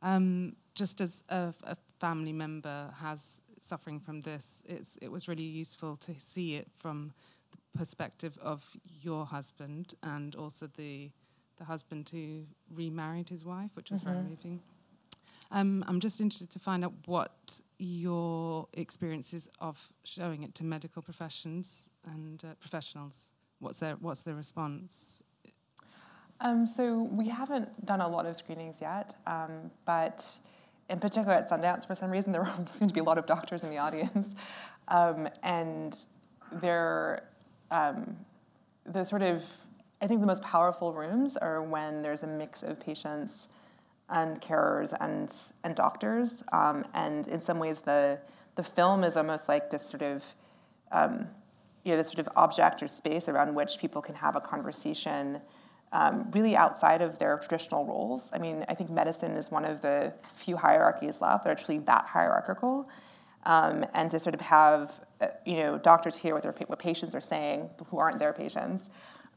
Um, 0.00 0.56
just 0.74 1.02
as 1.02 1.24
a, 1.28 1.52
a, 1.64 1.76
family 2.00 2.32
member 2.32 2.90
has 2.98 3.42
suffering 3.60 4.00
from 4.00 4.22
this, 4.22 4.62
it's, 4.66 4.96
it 5.02 5.08
was 5.08 5.28
really 5.28 5.44
useful 5.44 5.96
to 5.98 6.18
see 6.18 6.54
it 6.54 6.68
from 6.78 7.12
the 7.50 7.78
perspective 7.78 8.36
of 8.42 8.64
your 9.02 9.26
husband 9.26 9.94
and 10.02 10.34
also 10.36 10.68
the, 10.76 11.10
the 11.58 11.64
husband 11.64 12.08
who 12.10 12.44
remarried 12.74 13.28
his 13.28 13.44
wife, 13.44 13.70
which 13.74 13.90
was 13.90 14.00
mm-hmm. 14.00 14.12
very 14.12 14.22
moving. 14.22 14.60
Um, 15.52 15.84
I'm 15.86 16.00
just 16.00 16.20
interested 16.20 16.50
to 16.50 16.58
find 16.58 16.82
out 16.82 16.94
what 17.04 17.60
your 17.82 18.68
experiences 18.74 19.48
of 19.60 19.78
showing 20.04 20.42
it 20.42 20.54
to 20.54 20.64
medical 20.64 21.02
professions 21.02 21.88
and 22.06 22.44
uh, 22.44 22.54
professionals. 22.60 23.32
What's 23.58 23.78
their 23.78 23.94
What's 23.96 24.22
their 24.22 24.34
response? 24.34 25.22
Um, 26.40 26.66
so 26.66 27.08
we 27.12 27.28
haven't 27.28 27.86
done 27.86 28.00
a 28.00 28.08
lot 28.08 28.26
of 28.26 28.36
screenings 28.36 28.76
yet, 28.80 29.14
um, 29.26 29.70
but 29.84 30.24
in 30.90 30.98
particular 30.98 31.34
at 31.34 31.48
Sundance, 31.48 31.86
for 31.86 31.94
some 31.94 32.10
reason 32.10 32.32
there 32.32 32.52
seem 32.74 32.88
to 32.88 32.94
be 32.94 33.00
a 33.00 33.04
lot 33.04 33.18
of 33.18 33.26
doctors 33.26 33.62
in 33.62 33.70
the 33.70 33.78
audience. 33.78 34.34
Um, 34.88 35.28
and 35.44 35.96
they're 36.60 37.22
um, 37.70 38.16
the 38.84 39.04
sort 39.04 39.22
of, 39.22 39.44
I 40.02 40.08
think 40.08 40.20
the 40.20 40.26
most 40.26 40.42
powerful 40.42 40.92
rooms 40.92 41.36
are 41.36 41.62
when 41.62 42.02
there's 42.02 42.24
a 42.24 42.26
mix 42.26 42.64
of 42.64 42.80
patients 42.80 43.46
and 44.08 44.40
carers 44.40 44.94
and, 45.00 45.32
and 45.64 45.74
doctors. 45.74 46.42
Um, 46.52 46.84
and 46.94 47.26
in 47.28 47.40
some 47.40 47.58
ways, 47.58 47.80
the, 47.80 48.18
the 48.56 48.62
film 48.62 49.04
is 49.04 49.16
almost 49.16 49.48
like 49.48 49.70
this 49.70 49.88
sort 49.88 50.02
of, 50.02 50.22
um, 50.90 51.26
you 51.84 51.92
know, 51.92 51.96
this 51.96 52.08
sort 52.08 52.18
of 52.18 52.28
object 52.36 52.82
or 52.82 52.88
space 52.88 53.28
around 53.28 53.54
which 53.54 53.78
people 53.78 54.02
can 54.02 54.14
have 54.14 54.36
a 54.36 54.40
conversation 54.40 55.40
um, 55.92 56.30
really 56.32 56.56
outside 56.56 57.02
of 57.02 57.18
their 57.18 57.38
traditional 57.38 57.84
roles. 57.84 58.30
I 58.32 58.38
mean, 58.38 58.64
I 58.68 58.74
think 58.74 58.90
medicine 58.90 59.32
is 59.32 59.50
one 59.50 59.64
of 59.64 59.82
the 59.82 60.12
few 60.36 60.56
hierarchies 60.56 61.20
left 61.20 61.44
that 61.44 61.50
are 61.50 61.64
truly 61.64 61.80
that 61.80 62.06
hierarchical. 62.06 62.88
Um, 63.44 63.84
and 63.92 64.08
to 64.12 64.20
sort 64.20 64.34
of 64.34 64.40
have, 64.40 64.92
uh, 65.20 65.26
you 65.44 65.56
know, 65.56 65.76
doctors 65.76 66.14
hear 66.14 66.34
what, 66.34 66.44
their, 66.44 66.54
what 66.68 66.78
patients 66.78 67.14
are 67.14 67.20
saying 67.20 67.68
who 67.88 67.98
aren't 67.98 68.20
their 68.20 68.32
patients, 68.32 68.88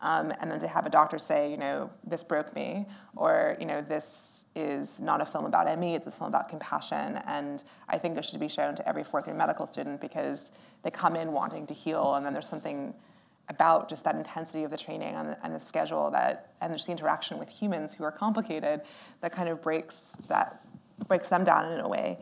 um, 0.02 0.32
and 0.40 0.52
then 0.52 0.60
to 0.60 0.68
have 0.68 0.86
a 0.86 0.90
doctor 0.90 1.18
say, 1.18 1.50
you 1.50 1.58
know, 1.58 1.90
this 2.06 2.24
broke 2.24 2.54
me, 2.54 2.86
or, 3.16 3.58
you 3.60 3.66
know, 3.66 3.82
this 3.82 4.35
is 4.56 5.00
not 5.00 5.22
a 5.22 5.26
film 5.26 5.46
about 5.46 5.80
ME, 5.80 5.96
it's 5.96 6.08
a 6.08 6.12
film 6.12 6.30
about 6.30 6.50
compassion, 6.50 7.20
and 7.28 7.64
I 7.90 7.98
think 7.98 8.16
this 8.16 8.30
should 8.30 8.40
be 8.40 8.48
shown 8.48 8.76
to 8.76 8.88
every 8.88 9.04
fourth 9.04 9.28
year 9.28 9.36
medical 9.36 9.68
student 9.70 10.00
because 10.02 10.52
they 10.84 10.92
come 10.92 11.16
in 11.16 11.32
wanting 11.32 11.68
to 11.68 11.74
heal, 11.74 12.16
and 12.16 12.26
then 12.26 12.34
there's 12.34 12.48
something 12.48 12.94
about 13.50 13.90
just 13.90 14.04
that 14.04 14.16
intensity 14.16 14.64
of 14.64 14.72
the 14.72 14.78
training 14.78 15.16
and 15.16 15.30
the, 15.30 15.46
and 15.46 15.54
the 15.54 15.60
schedule 15.60 16.10
that 16.12 16.54
and 16.62 16.74
just 16.74 16.88
the 16.88 16.92
interaction 16.92 17.38
with 17.38 17.50
humans 17.50 17.94
who 17.94 18.04
are 18.04 18.12
complicated 18.12 18.82
that 19.22 19.32
kind 19.32 19.50
of 19.50 19.62
breaks 19.62 20.16
that 20.28 20.62
breaks 21.08 21.28
them 21.28 21.44
down 21.44 21.72
in 21.72 21.80
a 21.80 21.88
way 21.88 22.18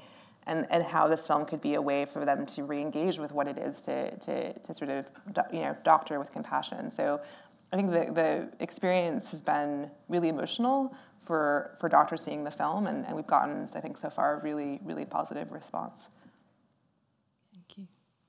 and, 0.48 0.68
and 0.70 0.84
how 0.84 1.08
this 1.08 1.26
film 1.26 1.46
could 1.46 1.62
be 1.62 1.76
a 1.76 1.82
way 1.82 2.06
for 2.06 2.26
them 2.26 2.46
to 2.46 2.64
re-engage 2.64 3.18
with 3.18 3.32
what 3.32 3.48
it 3.48 3.58
is 3.58 3.82
to, 3.82 4.14
to, 4.18 4.52
to 4.60 4.76
sort 4.76 4.90
of 4.90 5.06
you 5.54 5.62
know 5.62 5.76
doctor 5.84 6.20
with 6.20 6.32
compassion. 6.32 6.92
So 6.92 7.22
i 7.72 7.76
think 7.76 7.92
the, 7.92 8.12
the 8.14 8.50
experience 8.60 9.30
has 9.30 9.42
been 9.42 9.90
really 10.10 10.30
emotional 10.30 10.94
for, 11.26 11.78
for 11.80 11.90
doctors 11.90 12.22
seeing 12.22 12.44
the 12.44 12.52
film 12.52 12.88
and, 12.88 13.06
and 13.06 13.16
we've 13.16 13.28
gotten 13.28 13.68
i 13.76 13.80
think 13.80 13.98
so 13.98 14.10
far 14.10 14.40
a 14.40 14.44
really 14.44 14.80
really 14.84 15.06
positive 15.06 15.52
response 15.52 16.10
Thank 17.52 17.78
you. 17.78 17.88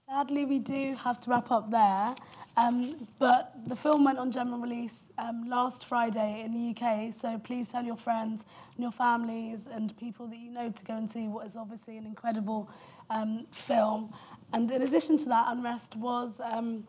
Sadly, 0.09 0.45
we 0.45 0.59
do 0.59 0.95
have 0.97 1.19
to 1.21 1.31
wrap 1.31 1.51
up 1.51 1.71
there. 1.71 2.15
Um, 2.57 3.09
but 3.19 3.53
the 3.67 3.75
film 3.75 4.05
went 4.05 4.19
on 4.19 4.31
general 4.31 4.59
release 4.59 4.95
um, 5.19 5.49
last 5.49 5.85
Friday 5.87 6.43
in 6.45 6.53
the 6.53 6.71
UK, 6.71 7.13
so 7.13 7.37
please 7.39 7.67
tell 7.67 7.83
your 7.83 7.97
friends 7.97 8.45
and 8.75 8.83
your 8.83 8.93
families 8.93 9.61
and 9.73 9.97
people 9.97 10.29
that 10.29 10.37
you 10.37 10.51
know 10.51 10.71
to 10.71 10.85
go 10.85 10.95
and 10.95 11.11
see 11.11 11.27
what 11.27 11.47
is 11.47 11.57
obviously 11.57 11.97
an 11.97 12.07
incredible 12.07 12.71
um, 13.11 13.47
film. 13.51 14.15
And 14.53 14.71
in 14.71 14.83
addition 14.83 15.19
to 15.19 15.25
that, 15.27 15.47
Unrest 15.49 15.97
was 15.97 16.41
um, 16.41 16.87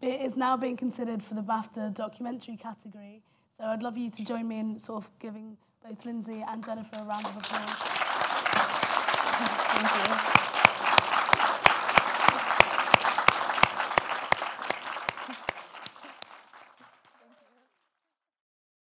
it 0.00 0.22
is 0.22 0.34
now 0.34 0.56
being 0.56 0.78
considered 0.78 1.22
for 1.22 1.34
the 1.34 1.42
BAFTA 1.42 1.92
documentary 1.94 2.56
category. 2.56 3.22
So 3.62 3.68
I'd 3.68 3.80
love 3.84 3.96
you 3.96 4.10
to 4.10 4.24
join 4.24 4.48
me 4.48 4.58
in 4.58 4.76
sort 4.76 5.04
of 5.04 5.10
giving 5.20 5.56
both 5.88 6.04
Lindsey 6.04 6.44
and 6.48 6.64
Jennifer 6.64 6.96
a 6.96 7.04
round 7.04 7.26
of 7.26 7.36
applause. 7.36 7.76
Thank 9.70 10.36
you. 10.36 10.41